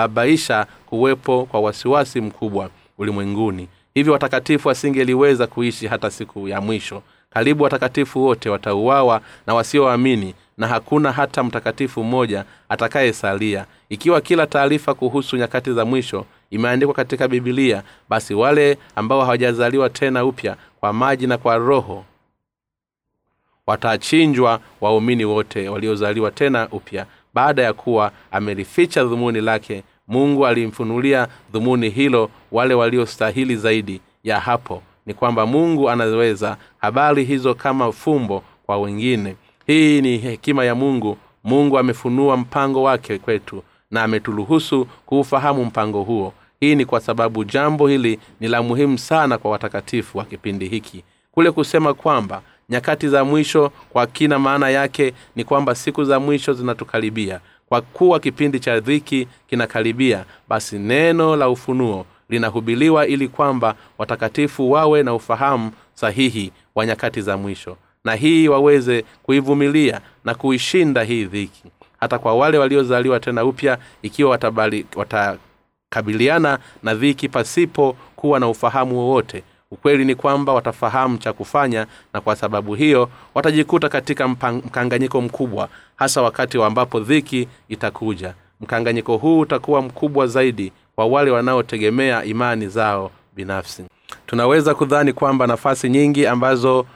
yangelibabaisha 0.00 0.66
kuwepo 0.86 1.44
kwa 1.46 1.60
wasiwasi 1.60 2.20
mkubwa 2.20 2.70
ulimwenguni. 2.98 3.68
Hivyo 3.94 4.12
watakatifu 4.12 4.68
wasingeliweza 4.68 5.46
kuishi 5.46 5.86
hata 5.86 6.10
siku 6.10 6.48
ya 6.48 6.60
mwisho. 6.60 7.02
Karibu 7.30 7.64
watakatifu 7.64 8.24
wote 8.24 8.48
watauawa 8.50 9.20
na 9.46 9.54
wasioamini 9.54 10.34
na 10.58 10.66
hakuna 10.66 11.12
hata 11.12 11.42
mtakatifu 11.44 12.04
mmoja 12.04 12.44
atakayesalia. 12.68 13.66
Ikiwa 13.88 14.20
kila 14.20 14.46
taarifa 14.46 14.94
kuhusu 14.94 15.36
nyakati 15.36 15.72
za 15.72 15.84
mwisho 15.84 16.26
imeandikwa 16.50 16.94
katika 16.94 17.28
bibilia 17.28 17.82
basi 18.08 18.34
wale 18.34 18.78
ambao 18.96 19.20
hawajazaliwa 19.20 19.90
tena 19.90 20.24
upya 20.24 20.56
kwa 20.80 20.92
maji 20.92 21.26
na 21.26 21.38
kwa 21.38 21.56
roho 21.56 22.04
watachinjwa 23.66 24.60
waumini 24.80 25.24
wote 25.24 25.68
waliozaliwa 25.68 26.30
tena 26.30 26.68
upya 26.70 27.06
baada 27.36 27.62
ya 27.62 27.72
kuwa 27.72 28.12
amelificha 28.32 29.04
dhumuni 29.04 29.40
lake 29.40 29.82
mungu 30.08 30.46
alimfunulia 30.46 31.28
dhumuni 31.52 31.90
hilo 31.90 32.30
wale 32.52 32.74
waliostahili 32.74 33.56
zaidi 33.56 34.00
ya 34.24 34.40
hapo. 34.40 34.82
Ni 35.06 35.14
kwamba 35.14 35.46
mungu 35.46 35.90
anaweza 35.90 36.56
habari 36.78 37.24
hizo 37.24 37.54
kama 37.54 37.92
fumbo 37.92 38.42
kwa 38.66 38.78
wengine. 38.78 39.36
Hii 39.66 40.00
ni 40.00 40.18
hekima 40.18 40.64
ya 40.64 40.74
mungu. 40.74 41.16
Mungu 41.44 41.78
amefunua 41.78 42.36
mpango 42.36 42.82
wake 42.82 43.18
kwetu 43.18 43.62
na 43.90 44.02
ameturuhusu 44.02 44.86
kuufahamu 45.06 45.64
mpango 45.64 46.02
huo. 46.02 46.32
Hii 46.60 46.74
ni 46.74 46.84
kwa 46.84 47.00
sababu 47.00 47.44
jambo 47.44 47.88
hili 47.88 48.18
ni 48.40 48.48
la 48.48 48.62
muhimu 48.62 48.98
sana 48.98 49.38
kwa 49.38 49.50
watakatifu 49.50 50.18
wa 50.18 50.24
kipindi 50.24 50.68
hiki. 50.68 51.04
Kule 51.32 51.50
kusema 51.50 51.94
kwamba 51.94 52.42
nyakati 52.68 53.08
za 53.08 53.24
mwisho 53.24 53.72
kwa 53.90 54.06
kina 54.06 54.38
maana 54.38 54.70
yake 54.70 55.14
ni 55.36 55.44
kwamba 55.44 55.74
siku 55.74 56.04
za 56.04 56.20
mwisho 56.20 56.52
zinatukaribia. 56.52 57.40
Kwa 57.68 57.80
kuwa 57.80 58.20
kipindi 58.20 58.60
cha 58.60 58.80
dhiki 58.80 59.28
kinakaribia 59.46 60.24
basi 60.48 60.78
neno 60.78 61.36
la 61.36 61.48
ufunuo 61.48 62.06
linahubiliwa 62.28 63.06
ili 63.06 63.28
kwamba 63.28 63.74
watakatifu 63.98 64.70
wawe 64.70 65.02
na 65.02 65.14
ufahamu 65.14 65.70
sahihi 65.94 66.52
wa 66.74 66.86
nyakati 66.86 67.20
za 67.22 67.36
mwisho 67.36 67.76
na 68.04 68.14
hii 68.14 68.48
waweze 68.48 69.04
kuivumilia 69.22 70.00
na 70.24 70.34
kuishinda 70.34 71.02
hii 71.02 71.24
dhiki. 71.24 71.62
Hata 72.00 72.18
kwa 72.18 72.34
wale 72.34 72.58
waliozaliwa 72.58 73.20
tena 73.20 73.44
upya 73.44 73.78
ikiwa 74.02 74.30
watabali, 74.30 74.86
watakabiliana 74.96 76.58
na 76.82 76.94
dhiki 76.94 77.28
pasipo 77.28 77.96
kuwa 78.16 78.40
na 78.40 78.48
ufahamu 78.48 78.98
wowote 78.98 79.42
ukweli 79.70 80.04
ni 80.04 80.14
kwamba 80.14 80.52
watafahamu 80.52 81.18
cha 81.18 81.32
kufanya 81.32 81.86
na 82.14 82.20
kwa 82.20 82.36
sababu 82.36 82.74
hiyo 82.74 83.08
watajikuta 83.34 83.88
katika 83.88 84.28
mkanganyiko 84.28 85.20
mkubwa 85.20 85.68
hasa 85.96 86.22
wakati 86.22 86.62
ambapo 86.62 87.00
dhiki 87.00 87.48
itakuja. 87.68 88.34
Mkanganyiko 88.60 89.16
huu 89.16 89.40
utakuwa 89.40 89.82
mkubwa 89.82 90.26
zaidi 90.26 90.72
kwa 90.94 91.06
wale 91.06 91.30
wanaotegemea 91.30 92.24
imani 92.24 92.68
zao 92.68 93.10
binafsi. 93.36 93.84
Tunaweza 94.26 94.74
kudhani 94.74 95.12
kwamba 95.12 95.46
nafasi 95.46 95.88
nyingi 95.88 96.26
ambazo 96.26 96.86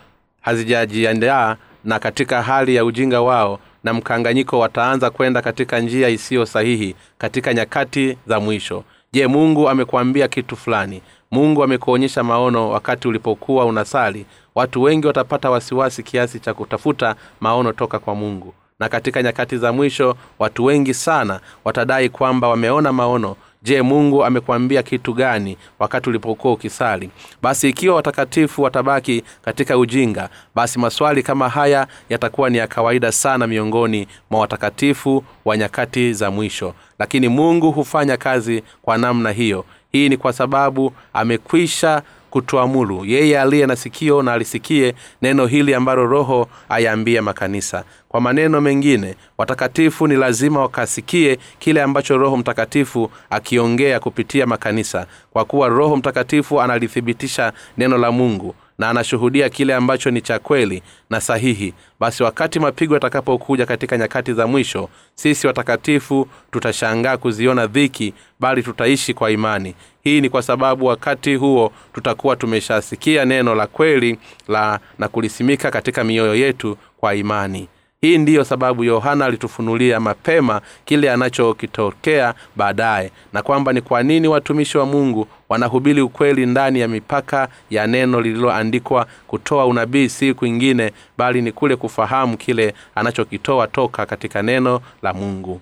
hazijajiandaa 0.41 1.57
na 1.85 1.99
katika 1.99 2.43
hali 2.43 2.75
ya 2.75 2.85
ujinga 2.85 3.21
wao 3.21 3.59
na 3.85 3.93
mkanganyiko 3.95 4.59
wataanza 4.59 5.11
kwenda 5.11 5.43
katika 5.43 5.81
njia 5.81 6.09
isiyo 6.09 6.47
sahihi 6.47 6.95
katika 7.19 7.55
nyakati 7.55 8.17
za 8.27 8.41
mwisho 8.41 8.85
je 9.13 9.27
mungu 9.27 9.69
amekuambia 9.69 10.29
kitu 10.29 10.57
fulani? 10.57 11.03
Mungu 11.31 11.63
amekuonyesha 11.63 12.23
maono 12.25 12.71
wakati 12.71 13.09
ulipokuwa 13.09 13.65
unasali. 13.65 14.27
Watu 14.55 14.83
wengi 14.83 15.07
watapata 15.07 15.51
wasiwasi 15.51 16.03
kiasi 16.03 16.41
cha 16.41 16.55
kutafuta 16.55 17.17
maono 17.41 17.73
toka 17.73 17.99
kwa 17.99 18.15
mungu. 18.15 18.55
Na 18.81 18.89
katika 18.89 19.23
nyakati 19.23 19.57
za 19.57 19.73
mwisho 19.73 20.17
watu 20.39 20.65
wengi 20.65 20.95
sana 20.95 21.41
watadai 21.65 22.09
kwamba 22.09 22.49
wameona 22.49 22.93
maono 22.93 23.37
je 23.63 23.83
mungu 23.83 24.25
amekwambia 24.25 24.83
kitu 24.83 25.13
gani 25.15 25.57
wakati 25.79 26.09
ulipokuwa 26.09 26.53
ukisali? 26.53 27.11
Basi 27.43 27.69
ikiwa 27.69 27.97
watakatifu 27.97 28.63
watabaki 28.63 29.23
katika 29.43 29.79
ujinga 29.79 30.29
basi 30.55 30.79
maswali 30.79 31.23
kama 31.23 31.49
haya 31.49 31.87
yatakuwa 32.09 32.51
ni 32.51 32.59
ya 32.59 32.67
kawaida 32.67 33.13
sana 33.13 33.47
miongoni 33.47 34.07
mwa 34.31 34.41
watakatifu 34.41 35.25
wa 35.45 35.57
nyakati 35.57 36.13
za 36.13 36.31
mwisho. 36.31 36.75
Lakini 36.99 37.29
mungu 37.29 37.73
hufanya 37.73 38.17
kazi 38.17 38.63
kwa 38.83 38.99
namna 38.99 39.31
hiyo. 39.31 39.65
Hii 39.93 40.09
ni 40.09 40.17
kwa 40.17 40.33
sababu 40.33 40.93
amekwisha 41.13 42.03
kutuamuru. 42.31 43.05
Yeye 43.05 43.41
aliye 43.41 43.67
na 43.67 43.77
sikio 43.77 44.23
na 44.23 44.33
alisikie 44.33 44.95
neno 45.23 45.47
hili 45.47 45.75
ambalo 45.75 46.07
roho 46.07 46.49
ayaambia 46.69 47.23
makanisa. 47.23 47.85
Kwa 48.09 48.21
maneno 48.21 48.61
mengine 48.61 49.15
watakatifu 49.39 50.07
ni 50.07 50.17
lazima 50.17 50.61
wakasikie 50.61 51.39
kile 51.59 51.83
ambacho 51.83 52.19
roho 52.19 52.37
mtakatifu 52.37 53.11
akiongea 53.31 54.01
kupitia 54.01 54.47
makanisa 54.47 55.07
kwa 55.33 55.45
kuwa 55.45 55.69
roho 55.69 55.97
mtakatifu 55.97 56.61
analithibitisha 56.61 57.53
neno 57.79 57.99
la 57.99 58.13
mungu 58.13 58.55
na 58.81 58.89
anashuhudia 58.91 59.49
kile 59.49 59.75
ambacho 59.75 60.11
ni 60.11 60.21
cha 60.21 60.39
kweli 60.39 60.83
na 61.11 61.21
sahihi. 61.21 61.75
Basi 62.01 62.23
wakati 62.23 62.61
mapigo 62.61 62.95
yatakapokuja 62.95 63.67
katika 63.67 63.99
nyakati 63.99 64.33
za 64.33 64.47
mwisho 64.47 64.89
sisi 65.15 65.47
watakatifu 65.47 66.29
tutashangaa 66.51 67.17
kuziona 67.17 67.67
dhiki 67.67 68.15
bali 68.41 68.63
tutaishi 68.63 69.15
kwa 69.15 69.31
imani. 69.31 69.75
Hii 70.03 70.21
ni 70.21 70.31
kwa 70.31 70.43
sababu 70.43 70.87
wakati 70.87 71.35
huo 71.35 71.73
tutakuwa 71.95 72.37
tumeshasikia 72.37 73.25
neno 73.25 73.55
la 73.55 73.67
kweli 73.67 74.19
la 74.49 74.81
na 74.99 75.09
kulisimika 75.09 75.71
katika 75.71 76.05
mioyo 76.05 76.35
yetu 76.35 76.77
kwa 76.97 77.15
imani 77.15 77.69
hii 78.03 78.19
ndiyo 78.19 78.45
sababu 78.45 78.85
yohana 78.85 79.25
alitufunulia 79.25 80.01
mapema 80.01 80.61
kile 80.85 81.11
anachokitokea 81.11 82.35
baadaye 82.57 83.11
na 83.33 83.43
kwamba 83.43 83.73
ni 83.73 83.81
kwa 83.81 84.03
nini 84.03 84.29
watumishi 84.29 84.79
wa 84.79 84.87
mungu 84.87 85.27
wanahubiri 85.49 86.01
ukweli 86.03 86.47
ndani 86.47 86.81
ya 86.81 86.89
mipaka 86.89 87.49
ya 87.71 87.87
neno 87.87 88.21
lililoandikwa 88.21 89.07
kutoa 89.27 89.67
unabii 89.67 90.09
si 90.09 90.35
kwingine 90.35 90.93
bali 91.19 91.43
ni 91.43 91.53
kule 91.53 91.77
kufahamu 91.77 92.37
kile 92.37 92.75
anachokitoa 92.95 93.67
toka 93.67 94.07
katika 94.07 94.43
neno 94.43 94.81
la 95.03 95.13
mungu 95.15 95.61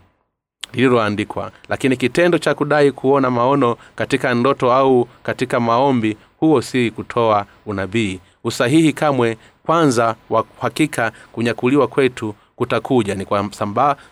lililoandikwa. 0.73 1.51
Lakini 1.69 1.97
kitendo 1.97 2.39
cha 2.39 2.55
kudai 2.55 2.93
kuona 2.93 3.31
maono 3.31 3.77
katika 3.97 4.35
ndoto 4.35 4.73
au 4.73 5.09
katika 5.23 5.61
maombi 5.61 6.17
huo 6.41 6.63
si 6.63 6.91
kutoa 6.91 7.47
unabii 7.67 8.21
usahihi 8.45 8.93
kamwe 8.93 9.37
kwanza 9.67 10.15
wa 10.31 10.45
hakika 10.61 11.13
kunyakuliwa 11.33 11.87
kwetu 11.89 12.35
kutakuja. 12.57 13.15
Ni 13.15 13.25
kwa 13.25 13.43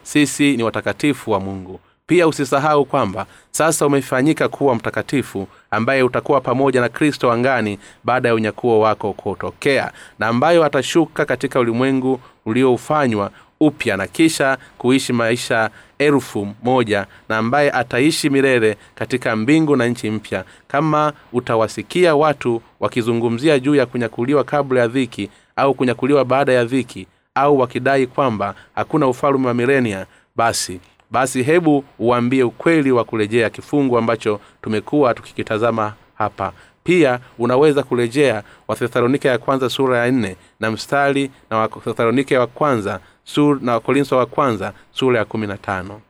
sisi 0.03 0.57
ni 0.57 0.63
watakatifu 0.63 1.31
wa 1.31 1.41
mungu. 1.41 1.81
Pia 2.07 2.29
usisahau 2.29 2.85
kwamba 2.85 3.27
sasa 3.51 3.87
umefanyika 3.87 4.49
kuwa 4.49 4.75
mtakatifu 4.75 5.49
ambaye 5.71 6.03
utakuwa 6.03 6.41
pamoja 6.41 6.81
na 6.81 6.89
kristo 6.89 7.33
angani 7.33 7.79
baada 8.05 8.29
ya 8.29 8.35
unyakuo 8.35 8.81
wako 8.81 9.13
kutokea 9.13 9.93
na 10.19 10.27
ambayo 10.27 10.65
atashuka 10.65 11.25
katika 11.25 11.61
ulimwengu 11.61 12.21
ulioufanywa 12.47 13.31
upya 13.61 13.97
na 13.97 14.07
kisha 14.07 14.59
kuishi 14.79 15.13
maisha 15.13 15.71
elfu 15.99 16.49
moja 16.63 17.07
na 17.29 17.39
ambaye 17.39 17.71
ataishi 17.71 18.31
milele 18.31 18.77
katika 18.95 19.37
mbingu 19.37 19.77
na 19.77 19.87
nchi 19.87 20.11
mpya. 20.11 20.45
Kama 20.69 21.13
utawasikia 21.33 22.17
watu 22.17 22.63
wakizungumzia 22.81 23.59
juu 23.59 23.75
ya 23.75 23.87
kunyakuliwa 23.87 24.45
kabla 24.45 24.81
ya 24.81 24.89
dhiki 24.89 25.31
au 25.57 25.75
kunyakuliwa 25.75 26.25
baada 26.25 26.53
ya 26.53 26.65
dhiki 26.65 27.07
au 27.35 27.59
wakidai 27.59 28.07
kwamba 28.07 28.55
hakuna 28.75 29.07
ufalume 29.09 29.47
wa 29.49 29.55
milenia 29.55 30.07
basi 30.37 30.81
basi 31.11 31.43
hebu 31.43 31.85
uambie 31.99 32.43
ukweli 32.43 32.93
wa 32.93 33.05
kurejea 33.05 33.51
kifungu 33.51 33.99
ambacho 33.99 34.41
tumekuwa 34.63 35.15
tukikitazama 35.15 35.93
hapa 36.15 36.53
pia 36.87 37.19
unaweza 37.39 37.83
kurejea 37.83 38.43
wathesalonike 38.69 39.29
ya 39.29 39.39
kwanza 39.39 39.69
sura 39.71 39.99
ya 39.99 40.11
nne 40.13 40.37
na 40.61 40.71
mstari 40.71 41.31
na 41.51 41.57
wathesalonike 41.59 42.39
wa 42.39 42.47
kwanza 42.47 43.01
sur, 43.25 43.59
na 43.63 43.73
wakorintho 43.73 44.17
wa 44.17 44.27
kwanza 44.27 44.73
sura 44.93 45.19
ya 45.19 45.25
kumi 45.25 45.47
na 45.47 45.57
tano. 45.57 46.01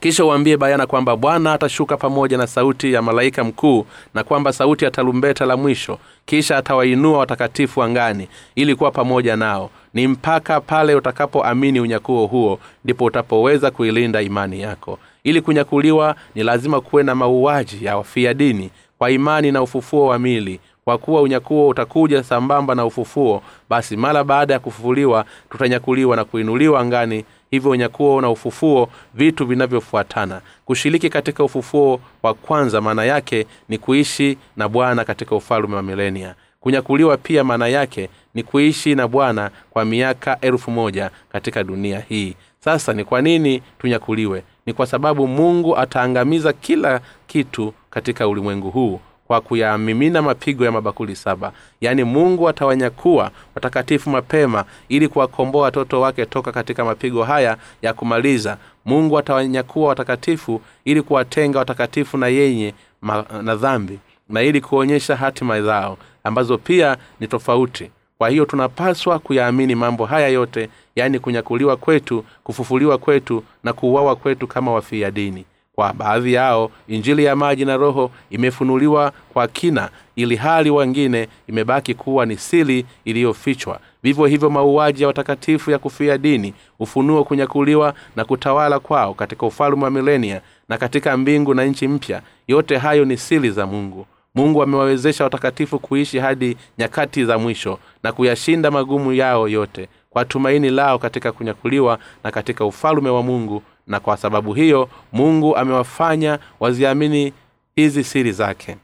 Kisha 0.00 0.24
uambie 0.24 0.56
bayana 0.56 0.86
kwamba 0.86 1.16
bwana 1.16 1.52
atashuka 1.52 1.96
pamoja 1.96 2.38
na 2.38 2.46
sauti 2.46 2.92
ya 2.92 3.02
malaika 3.02 3.44
mkuu 3.44 3.86
na 4.14 4.24
kwamba 4.24 4.52
sauti 4.52 4.84
ya 4.84 4.90
tarumbeta 4.90 5.46
la 5.46 5.56
mwisho 5.56 5.98
kisha 6.26 6.56
atawainua 6.56 7.18
watakatifu 7.18 7.82
angani 7.82 8.28
ili 8.54 8.74
kuwa 8.74 8.90
pamoja 8.90 9.36
nao 9.36 9.70
ni 9.94 10.08
mpaka 10.08 10.60
pale 10.60 10.94
utakapoamini 10.94 11.80
unyakuo 11.80 12.26
huo 12.26 12.58
ndipo 12.84 13.04
utapoweza 13.04 13.70
kuilinda 13.70 14.22
imani 14.22 14.60
yako. 14.60 14.98
Ili 15.24 15.40
kunyakuliwa 15.40 16.16
ni 16.34 16.42
lazima 16.42 16.80
kuwe 16.80 17.02
na 17.02 17.14
mauaji 17.14 17.84
ya 17.84 17.96
wafia 17.96 18.34
dini 18.34 18.70
kwa 19.02 19.10
imani 19.10 19.52
na 19.52 19.62
ufufuo 19.62 20.06
wa 20.06 20.18
mili. 20.18 20.60
Kwa 20.84 20.98
kuwa 20.98 21.22
unyakuo 21.22 21.68
utakuja 21.68 22.22
sambamba 22.22 22.74
na 22.74 22.84
ufufuo 22.84 23.42
basi 23.70 23.96
mara 23.96 24.24
baada 24.24 24.54
ya 24.54 24.60
kufufuliwa 24.60 25.24
tutanyakuliwa 25.50 26.16
na 26.16 26.24
kuinuliwa 26.24 26.80
angani. 26.80 27.24
Hivyo 27.50 27.70
unyakuo 27.70 28.20
na 28.20 28.30
ufufuo 28.30 28.88
vitu 29.14 29.46
vinavyofuatana. 29.46 30.40
Kushiriki 30.64 31.10
katika 31.10 31.44
ufufuo 31.44 32.00
wa 32.22 32.34
kwanza 32.34 32.80
maana 32.80 33.04
yake 33.04 33.46
ni 33.68 33.78
kuishi 33.78 34.38
na 34.56 34.68
bwana 34.68 35.04
katika 35.04 35.36
ufalume 35.36 35.76
wa 35.76 35.82
milenia. 35.82 36.34
Kunyakuliwa 36.60 37.16
pia 37.16 37.44
maana 37.44 37.68
yake 37.68 38.08
ni 38.34 38.42
kuishi 38.42 38.94
na 38.94 39.08
bwana 39.08 39.50
kwa 39.70 39.84
miaka 39.84 40.40
elfu 40.40 40.70
moja 40.70 41.10
katika 41.32 41.64
dunia 41.64 42.02
hii. 42.08 42.34
Sasa 42.64 42.92
ni 42.92 43.04
kwa 43.04 43.22
nini 43.22 43.62
tunyakuliwe 43.78 44.42
ni 44.66 44.72
kwa 44.72 44.86
sababu 44.86 45.26
mungu 45.28 45.76
ataangamiza 45.78 46.52
kila 46.52 47.00
kitu 47.26 47.74
katika 47.90 48.28
ulimwengu 48.28 48.70
huu 48.70 49.00
kwa 49.26 49.40
kuyamimina 49.40 50.22
mapigo 50.22 50.64
ya 50.64 50.72
mabakuli 50.72 51.16
saba. 51.16 51.52
Yaani 51.80 52.04
mungu 52.04 52.48
atawanyakua 52.48 53.30
watakatifu 53.54 54.10
mapema 54.10 54.64
ili 54.88 55.08
kuwakomboa 55.08 55.62
watoto 55.62 56.00
wake 56.00 56.26
toka 56.26 56.52
katika 56.52 56.84
mapigo 56.84 57.24
haya 57.24 57.56
ya 57.82 57.94
kumaliza. 57.94 58.56
Mungu 58.84 59.18
atawanyakua 59.18 59.88
watakatifu 59.88 60.60
ili 60.84 61.02
kuwatenga 61.02 61.58
watakatifu 61.58 62.18
na 62.18 62.28
yenye 62.28 62.74
ma, 63.02 63.24
na 63.42 63.56
dhambi 63.56 63.98
na 64.28 64.42
ili 64.42 64.60
kuonyesha 64.60 65.16
hatima 65.16 65.62
zao 65.62 65.98
ambazo 66.24 66.58
pia 66.58 66.96
ni 67.20 67.26
tofauti 67.28 67.90
kwa 68.22 68.28
hiyo 68.28 68.44
tunapaswa 68.44 69.18
kuyaamini 69.18 69.74
mambo 69.74 70.06
haya 70.06 70.28
yote 70.28 70.68
yaani 70.96 71.18
kunyakuliwa 71.18 71.76
kwetu 71.76 72.24
kufufuliwa 72.44 72.98
kwetu 72.98 73.44
na 73.64 73.72
kuuawa 73.72 74.16
kwetu 74.16 74.46
kama 74.46 74.72
wafia 74.72 75.10
dini. 75.10 75.44
Kwa 75.74 75.92
baadhi 75.92 76.32
yao 76.32 76.70
injili 76.88 77.24
ya 77.24 77.36
maji 77.36 77.64
na 77.64 77.76
roho 77.76 78.10
imefunuliwa 78.30 79.12
kwa 79.32 79.48
kina 79.48 79.90
ili 80.16 80.36
hali 80.36 80.70
wengine 80.70 81.28
imebaki 81.48 81.94
kuwa 81.94 82.26
ni 82.26 82.36
sili 82.36 82.86
iliyofichwa. 83.04 83.80
Vivyo 84.02 84.26
hivyo 84.26 84.50
mauaji 84.50 85.02
ya 85.02 85.08
watakatifu 85.08 85.70
ya 85.70 85.78
kufia 85.78 86.18
dini 86.18 86.54
ufunuo 86.78 87.24
kunyakuliwa 87.24 87.94
na 88.16 88.24
kutawala 88.24 88.78
kwao 88.80 89.14
katika 89.14 89.46
ufalume 89.46 89.84
wa 89.84 89.90
milenia 89.90 90.40
na 90.68 90.78
katika 90.78 91.16
mbingu 91.16 91.54
na 91.54 91.64
nchi 91.64 91.88
mpya 91.88 92.22
yote 92.48 92.76
hayo 92.76 93.04
ni 93.04 93.16
sili 93.16 93.50
za 93.50 93.66
mungu 93.66 94.06
mungu 94.34 94.62
amewawezesha 94.62 95.24
watakatifu 95.24 95.78
kuishi 95.78 96.18
hadi 96.18 96.56
nyakati 96.78 97.24
za 97.24 97.38
mwisho 97.38 97.78
na 98.02 98.12
kuyashinda 98.12 98.70
magumu 98.70 99.12
yao 99.12 99.48
yote 99.48 99.88
kwa 100.10 100.24
tumaini 100.24 100.70
lao 100.70 100.98
katika 100.98 101.32
kunyakuliwa 101.32 101.98
na 102.24 102.30
katika 102.30 102.64
ufalume 102.64 103.10
wa 103.10 103.22
mungu. 103.22 103.62
Na 103.86 104.00
kwa 104.00 104.16
sababu 104.16 104.54
hiyo 104.54 104.88
mungu 105.12 105.56
amewafanya 105.56 106.38
waziamini 106.60 107.32
hizi 107.76 108.04
siri 108.04 108.32
zake. 108.32 108.76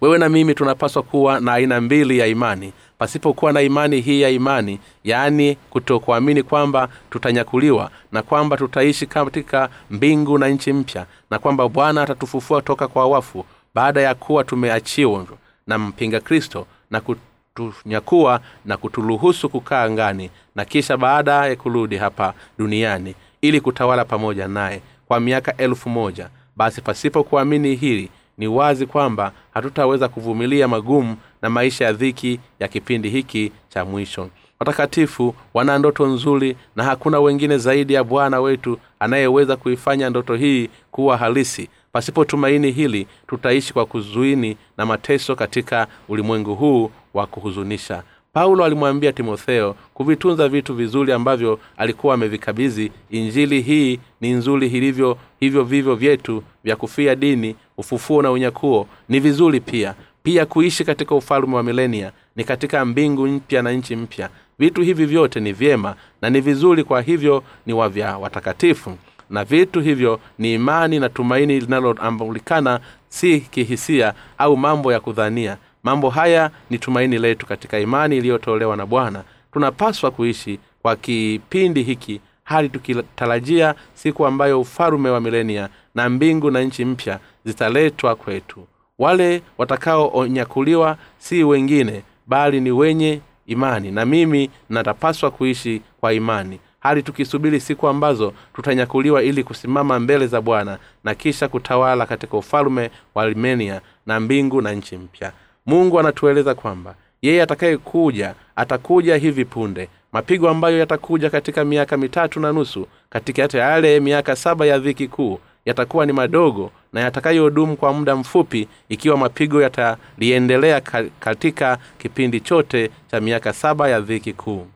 Wewe 0.00 0.18
na 0.18 0.28
mimi 0.28 0.54
tunapaswa 0.54 1.02
kuwa 1.02 1.40
na 1.40 1.52
aina 1.52 1.80
mbili 1.80 2.18
ya 2.18 2.26
imani. 2.26 2.72
Pasipokuwa 2.98 3.52
na 3.52 3.62
imani 3.62 4.00
hii 4.00 4.20
ya 4.20 4.30
imani 4.30 4.80
yaani 5.04 5.56
kutokuamini 5.70 6.42
kwamba 6.42 6.88
tutanyakuliwa 7.10 7.90
na 8.12 8.22
kwamba 8.22 8.56
tutaishi 8.56 9.06
katika 9.06 9.68
mbingu 9.90 10.38
na 10.38 10.48
nchi 10.48 10.72
mpya 10.72 11.06
na 11.30 11.38
kwamba 11.38 11.68
bwana 11.68 12.02
atatufufua 12.02 12.62
toka 12.62 12.88
kwa 12.88 13.06
wafu 13.06 13.44
baada 13.74 14.00
ya 14.00 14.14
kuwa 14.14 14.44
tumeachiwa 14.44 15.26
na 15.66 15.78
mpinga 15.78 16.20
kristo 16.20 16.66
na 16.90 17.00
kutunyakua 17.00 18.40
na 18.64 18.76
kuturuhusu 18.76 19.48
kukaa 19.48 19.82
angani 19.82 20.30
na 20.54 20.64
kisha 20.64 20.96
baada 20.96 21.46
ya 21.46 21.56
kurudi 21.56 21.96
hapa 21.96 22.34
duniani 22.58 23.14
ili 23.42 23.60
kutawala 23.60 24.04
pamoja 24.04 24.48
naye 24.48 24.80
kwa 25.06 25.20
miaka 25.20 25.56
elfu 25.56 25.88
moja 25.88 26.28
basi 26.56 26.80
pasipo 26.82 27.24
kuamini 27.24 27.74
hili 27.74 28.10
ni 28.38 28.46
wazi 28.48 28.86
kwamba 28.86 29.32
hatutaweza 29.54 30.08
kuvumilia 30.08 30.68
magumu 30.68 31.16
na 31.42 31.50
maisha 31.50 31.84
ya 31.84 31.92
dhiki 31.92 32.40
ya 32.60 32.68
kipindi 32.68 33.08
hiki 33.10 33.52
cha 33.68 33.84
mwisho. 33.84 34.28
Watakatifu 34.60 35.34
wana 35.54 35.78
ndoto 35.78 36.06
nzuri 36.06 36.56
na 36.76 36.84
hakuna 36.84 37.20
wengine 37.20 37.58
zaidi 37.58 37.92
ya 37.94 38.04
bwana 38.04 38.40
wetu 38.40 38.78
anayeweza 39.00 39.56
kuifanya 39.56 40.10
ndoto 40.10 40.34
hii 40.34 40.68
kuwa 40.90 41.16
halisi 41.16 41.68
pasipo 41.92 42.24
tumaini 42.24 42.70
hili 42.70 43.06
tutaishi 43.26 43.72
kwa 43.72 43.86
kuzuini 43.86 44.56
na 44.76 44.86
mateso 44.86 45.36
katika 45.36 45.86
ulimwengu 46.08 46.54
huu 46.54 46.90
wa 47.14 47.26
kuhuzunisha. 47.26 48.02
Paulo 48.32 48.64
alimwambia 48.64 49.12
timotheo 49.12 49.76
kuvitunza 49.94 50.48
vitu 50.48 50.74
vizuri 50.74 51.12
ambavyo 51.12 51.58
alikuwa 51.76 52.14
amevikabidhi. 52.14 52.92
Injili 53.10 53.60
hii 53.60 54.00
ni 54.20 54.30
nzuri 54.32 54.68
hilivyo 54.68 55.18
hivyo 55.40 55.64
vivyo 55.64 55.94
vyetu 55.94 56.42
vya 56.64 56.76
kufia 56.76 57.14
dini 57.14 57.56
ufufuo 57.78 58.22
na 58.22 58.30
unyakuo 58.30 58.86
ni 59.08 59.20
vizuri 59.20 59.60
pia. 59.60 59.94
Pia 60.22 60.46
kuishi 60.46 60.84
katika 60.84 61.14
ufalume 61.14 61.56
wa 61.56 61.62
milenia 61.62 62.12
ni 62.36 62.44
katika 62.44 62.84
mbingu 62.84 63.26
mpya 63.26 63.62
na 63.62 63.72
nchi 63.72 63.96
mpya. 63.96 64.28
Vitu 64.58 64.82
hivi 64.82 65.04
vyote 65.06 65.40
ni 65.40 65.52
vyema 65.52 65.94
na 66.22 66.30
ni 66.30 66.40
vizuri 66.40 66.84
kwa 66.84 67.02
hivyo 67.02 67.42
ni 67.66 67.72
wavya 67.72 68.18
watakatifu 68.18 68.92
na 69.30 69.44
vitu 69.44 69.80
hivyo 69.80 70.20
ni 70.38 70.54
imani 70.54 71.00
na 71.00 71.08
tumaini 71.08 71.60
linaloambulikana 71.60 72.80
si 73.08 73.40
kihisia 73.40 74.14
au 74.38 74.56
mambo 74.56 74.92
ya 74.92 75.00
kudhania. 75.00 75.56
Mambo 75.82 76.10
haya 76.10 76.50
ni 76.70 76.78
tumaini 76.78 77.18
letu 77.18 77.46
katika 77.46 77.78
imani 77.78 78.16
iliyotolewa 78.16 78.76
na 78.76 78.86
bwana. 78.86 79.22
Tunapaswa 79.52 80.10
kuishi 80.10 80.58
kwa 80.82 80.96
kipindi 80.96 81.82
hiki 81.82 82.20
hali 82.44 82.68
tukitarajia 82.68 83.74
siku 83.94 84.26
ambayo 84.26 84.60
ufalume 84.60 85.10
wa 85.10 85.20
milenia 85.20 85.68
na 85.94 86.08
mbingu 86.08 86.50
na 86.50 86.60
nchi 86.62 86.84
mpya 86.84 87.18
zitaletwa 87.44 88.14
kwetu. 88.16 88.66
Wale 88.98 89.42
watakaonyakuliwa 89.58 90.96
si 91.18 91.44
wengine 91.44 92.02
bali 92.26 92.60
ni 92.60 92.70
wenye 92.70 93.20
imani 93.46 93.90
na 93.90 94.04
mimi 94.06 94.50
natapaswa 94.70 95.30
kuishi 95.30 95.82
kwa 96.00 96.12
imani 96.12 96.60
hali 96.80 97.02
tukisubiri 97.02 97.60
siku 97.60 97.88
ambazo 97.88 98.32
tutanyakuliwa 98.54 99.22
ili 99.22 99.44
kusimama 99.44 99.98
mbele 100.00 100.26
za 100.26 100.40
bwana 100.40 100.78
na 101.04 101.14
kisha 101.14 101.48
kutawala 101.48 102.06
katika 102.06 102.36
ufalume 102.36 102.90
wa 103.14 103.22
armenia 103.22 103.80
na 104.06 104.20
mbingu 104.20 104.62
na 104.62 104.72
nchi 104.72 104.96
mpya. 104.96 105.32
Mungu 105.66 106.00
anatueleza 106.00 106.54
kwamba 106.54 106.94
yeye 107.22 107.42
atakayekuja 107.42 108.34
atakuja 108.56 109.16
hivi 109.16 109.44
punde. 109.44 109.88
Mapigo 110.12 110.48
ambayo 110.48 110.78
yatakuja 110.78 111.30
katika 111.30 111.64
miaka 111.64 111.96
mitatu 111.96 112.40
na 112.40 112.52
nusu 112.52 112.86
katikati 113.10 113.56
ya 113.56 113.68
yale 113.70 114.00
miaka 114.00 114.36
saba 114.36 114.66
ya 114.66 114.78
dhiki 114.78 115.08
kuu 115.08 115.38
yatakuwa 115.64 116.06
ni 116.06 116.12
madogo 116.12 116.70
na 116.92 117.00
yatakayodumu 117.00 117.76
kwa 117.76 117.92
muda 117.92 118.16
mfupi 118.16 118.68
ikiwa 118.88 119.16
mapigo 119.16 119.62
yataliendelea 119.62 120.80
katika 121.20 121.78
kipindi 121.98 122.40
chote 122.40 122.90
cha 123.10 123.20
miaka 123.20 123.52
saba 123.52 123.88
ya 123.88 124.00
dhiki 124.00 124.32
kuu 124.32 124.66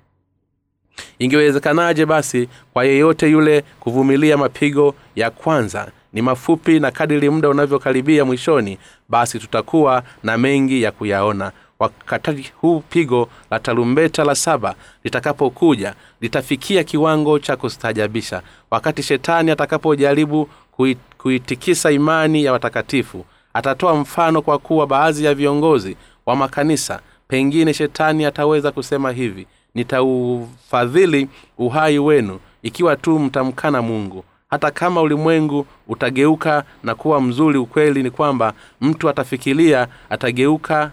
ingewezekanaje 1.18 2.06
basi 2.06 2.48
kwa 2.72 2.84
yeyote 2.84 3.30
yule 3.30 3.64
kuvumilia 3.80 4.36
mapigo 4.36 4.94
ya 5.16 5.30
kwanza? 5.30 5.88
Ni 6.12 6.22
mafupi 6.22 6.80
na 6.80 6.90
kadiri 6.90 7.30
muda 7.30 7.48
unavyokaribia 7.48 8.24
mwishoni 8.24 8.78
basi 9.08 9.38
tutakuwa 9.38 10.02
na 10.22 10.38
mengi 10.38 10.82
ya 10.82 10.92
kuyaona. 10.92 11.52
Wakati 11.78 12.52
huu 12.60 12.80
pigo 12.80 13.28
la 13.50 13.58
tarumbeta 13.60 14.24
la 14.24 14.34
saba 14.34 14.74
litakapokuja 15.04 15.94
litafikia 16.20 16.84
kiwango 16.84 17.38
cha 17.38 17.56
kustaajabisha. 17.56 18.42
Wakati 18.70 19.02
shetani 19.02 19.50
atakapojaribu 19.50 20.48
kuitikisa 21.18 21.90
imani 21.90 22.44
ya 22.44 22.52
watakatifu 22.52 23.24
atatoa 23.54 23.94
mfano 23.96 24.42
kwa 24.42 24.58
kuwa 24.58 24.86
baadhi 24.86 25.24
ya 25.24 25.34
viongozi 25.34 25.96
wa 26.26 26.36
makanisa 26.36 27.00
pengine 27.28 27.74
shetani 27.74 28.24
ataweza 28.24 28.72
kusema 28.72 29.12
hivi 29.12 29.46
nitaufadhili 29.74 31.28
uhai 31.58 31.98
wenu 31.98 32.40
ikiwa 32.62 32.96
tu 32.96 33.18
mtamkana 33.18 33.82
mungu. 33.82 34.24
Hata 34.50 34.70
kama 34.70 35.00
ulimwengu 35.00 35.66
utageuka 35.88 36.64
na 36.82 36.94
kuwa 36.94 37.20
mzuri 37.20 37.58
ukweli 37.58 38.02
ni 38.02 38.10
kwamba 38.10 38.52
mtu 38.80 39.08
atafikiria 39.08 39.88
atageuka 40.10 40.90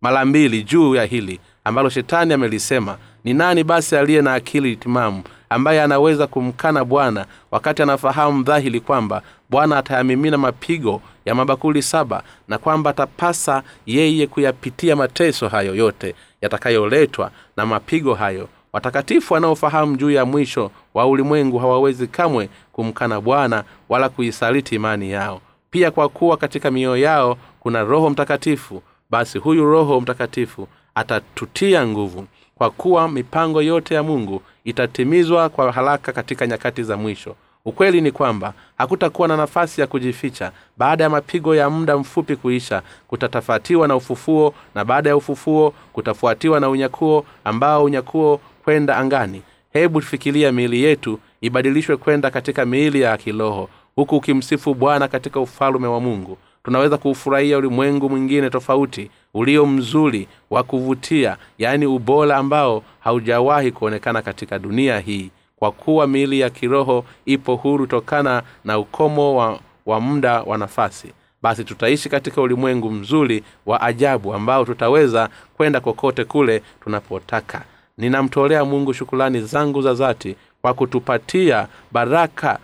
mara 0.00 0.24
mbili 0.24 0.62
juu 0.62 0.94
ya 0.94 1.04
hili 1.04 1.40
ambalo 1.64 1.88
shetani 1.88 2.32
amelisema. 2.34 2.96
Ni 3.24 3.34
nani 3.34 3.64
basi 3.64 3.96
aliye 3.96 4.22
na 4.22 4.34
akili 4.34 4.76
timamu 4.76 5.22
ambaye 5.50 5.82
anaweza 5.82 6.26
kumkana 6.26 6.84
bwana 6.84 7.26
wakati 7.50 7.82
anafahamu 7.82 8.42
dhahiri 8.42 8.80
kwamba 8.80 9.22
bwana 9.50 9.78
atayamimina 9.78 10.38
mapigo 10.38 11.02
ya 11.24 11.34
mabakuli 11.34 11.82
saba 11.82 12.22
na 12.48 12.58
kwamba 12.58 12.90
atapasa 12.90 13.62
yeye 13.86 14.26
kuyapitia 14.26 14.96
mateso 14.96 15.48
hayo 15.48 15.74
yote 15.74 16.14
yatakayoletwa 16.40 17.30
na 17.56 17.66
mapigo 17.66 18.14
hayo. 18.14 18.48
Watakatifu 18.72 19.34
wanaofahamu 19.34 19.96
juu 19.96 20.10
ya 20.10 20.24
mwisho 20.24 20.70
wa 20.94 21.06
ulimwengu 21.06 21.58
hawawezi 21.58 22.06
kamwe 22.06 22.48
kumkana 22.72 23.20
bwana 23.20 23.64
wala 23.88 24.08
kuisaliti 24.08 24.74
imani 24.74 25.10
yao. 25.10 25.40
Pia 25.70 25.90
kwa 25.90 26.08
kuwa 26.08 26.36
katika 26.36 26.70
mioyo 26.70 26.96
yao 26.96 27.38
kuna 27.60 27.84
roho 27.84 28.10
mtakatifu 28.10 28.82
basi 29.10 29.38
huyu 29.38 29.64
roho 29.64 30.00
mtakatifu 30.00 30.68
atatutia 30.94 31.86
nguvu 31.86 32.26
kwa 32.58 32.70
kuwa 32.70 33.08
mipango 33.08 33.62
yote 33.62 33.94
ya 33.94 34.02
mungu 34.02 34.42
itatimizwa 34.64 35.48
kwa 35.48 35.72
haraka 35.72 36.12
katika 36.12 36.46
nyakati 36.46 36.82
za 36.82 36.96
mwisho. 36.96 37.36
Ukweli 37.64 38.00
ni 38.00 38.10
kwamba 38.12 38.52
hakutakuwa 38.78 39.28
na 39.28 39.36
nafasi 39.36 39.80
ya 39.80 39.86
kujificha. 39.86 40.52
Baada 40.76 41.04
ya 41.04 41.10
mapigo 41.10 41.54
ya 41.54 41.70
muda 41.70 41.96
mfupi 41.98 42.36
kuisha 42.36 42.82
kutatafatiwa 43.08 43.88
na 43.88 43.96
ufufuo 43.96 44.54
na 44.74 44.84
baada 44.84 45.10
ya 45.10 45.16
ufufuo 45.16 45.74
kutafuatiwa 45.92 46.60
na 46.60 46.68
unyakuo 46.68 47.24
ambao 47.44 47.84
unyakuo 47.84 48.40
kwenda 48.64 48.96
angani. 48.96 49.42
Hebu 49.72 50.00
fikilia 50.00 50.52
miili 50.52 50.82
yetu 50.82 51.18
ibadilishwe 51.40 51.96
kwenda 51.96 52.30
katika 52.30 52.66
miili 52.66 53.00
ya 53.00 53.16
kiroho 53.16 53.68
huku 53.96 54.16
ukimsifu 54.16 54.74
bwana 54.74 55.08
katika 55.08 55.40
ufalume 55.40 55.86
wa 55.86 56.00
mungu 56.00 56.38
tunaweza 56.66 56.96
kuufurahia 56.98 57.58
ulimwengu 57.58 58.10
mwingine 58.10 58.50
tofauti 58.50 59.10
ulio 59.34 59.66
mzuri 59.66 60.28
wa 60.50 60.62
kuvutia 60.62 61.36
yaani 61.58 61.86
ubora 61.86 62.36
ambao 62.36 62.82
haujawahi 63.00 63.72
kuonekana 63.72 64.22
katika 64.22 64.58
dunia 64.58 64.98
hii. 64.98 65.30
Kwa 65.56 65.72
kuwa 65.72 66.06
miili 66.06 66.40
ya 66.40 66.50
kiroho 66.50 67.04
ipo 67.26 67.54
huru 67.56 67.86
tokana 67.86 68.42
na 68.64 68.78
ukomo 68.78 69.36
wa, 69.36 69.60
wa 69.86 70.00
muda 70.00 70.42
wa 70.42 70.58
nafasi. 70.58 71.12
Basi 71.42 71.64
tutaishi 71.64 72.08
katika 72.08 72.42
ulimwengu 72.42 72.90
mzuri 72.90 73.44
wa 73.66 73.80
ajabu 73.80 74.34
ambao 74.34 74.64
tutaweza 74.64 75.28
kwenda 75.56 75.80
kokote 75.80 76.24
kule 76.24 76.62
tunapotaka. 76.84 77.64
Ninamtolea 77.98 78.64
mungu 78.64 78.92
shukulani 78.94 79.40
zangu 79.40 79.82
za 79.82 79.94
zati 79.94 80.36
kwa 80.62 80.74
kutupatia 80.74 81.66
baraka 81.92 82.58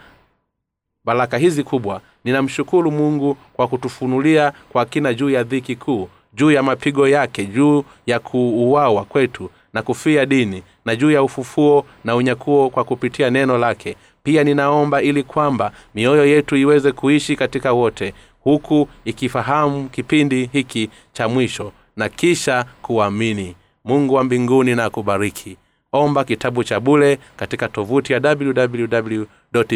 baraka 1.05 1.39
hizi 1.39 1.65
kubwa 1.65 2.01
ninamshukuru 2.25 2.91
mungu 2.91 3.37
kwa 3.53 3.69
kutufunulia 3.69 4.53
kwa 4.73 4.85
kina 4.85 5.15
juu 5.15 5.31
ya 5.31 5.43
dhiki 5.43 5.77
kuu 5.77 6.09
juu 6.35 6.51
ya 6.51 6.63
mapigo 6.63 7.09
yake 7.09 7.45
juu 7.47 7.85
ya 8.07 8.19
kuuawa 8.19 9.05
kwetu 9.05 9.51
na 9.73 9.83
kufia 9.83 10.27
dini 10.27 10.63
na 10.85 10.97
juu 10.97 11.11
ya 11.11 11.23
ufufuo 11.23 11.85
na 12.05 12.17
unyakuo 12.17 12.71
kwa 12.71 12.85
kupitia 12.85 13.31
neno 13.31 13.59
lake. 13.59 13.97
Pia 14.23 14.45
ninaomba 14.45 15.03
ili 15.03 15.23
kwamba 15.23 15.73
mioyo 15.95 16.27
yetu 16.27 16.57
iweze 16.57 16.93
kuishi 16.93 17.37
katika 17.37 17.73
wote 17.73 18.15
huku 18.41 18.89
ikifahamu 19.05 19.89
kipindi 19.89 20.51
hiki 20.53 20.91
cha 21.13 21.29
mwisho 21.29 21.73
na 21.97 22.09
kisha 22.09 22.65
kuamini. 22.83 23.57
Mungu 23.85 24.15
wa 24.15 24.25
mbinguni 24.25 24.75
na 24.75 24.85
akubariki. 24.85 25.57
Omba 25.93 26.25
kitabu 26.25 26.65
cha 26.65 26.81
bule 26.81 27.19
katika 27.37 27.69
tovuti 27.69 28.13
ya 28.13 28.21
www 28.25 29.25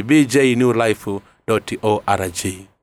bjnewlife 0.05 1.21
www.org. 1.49 2.76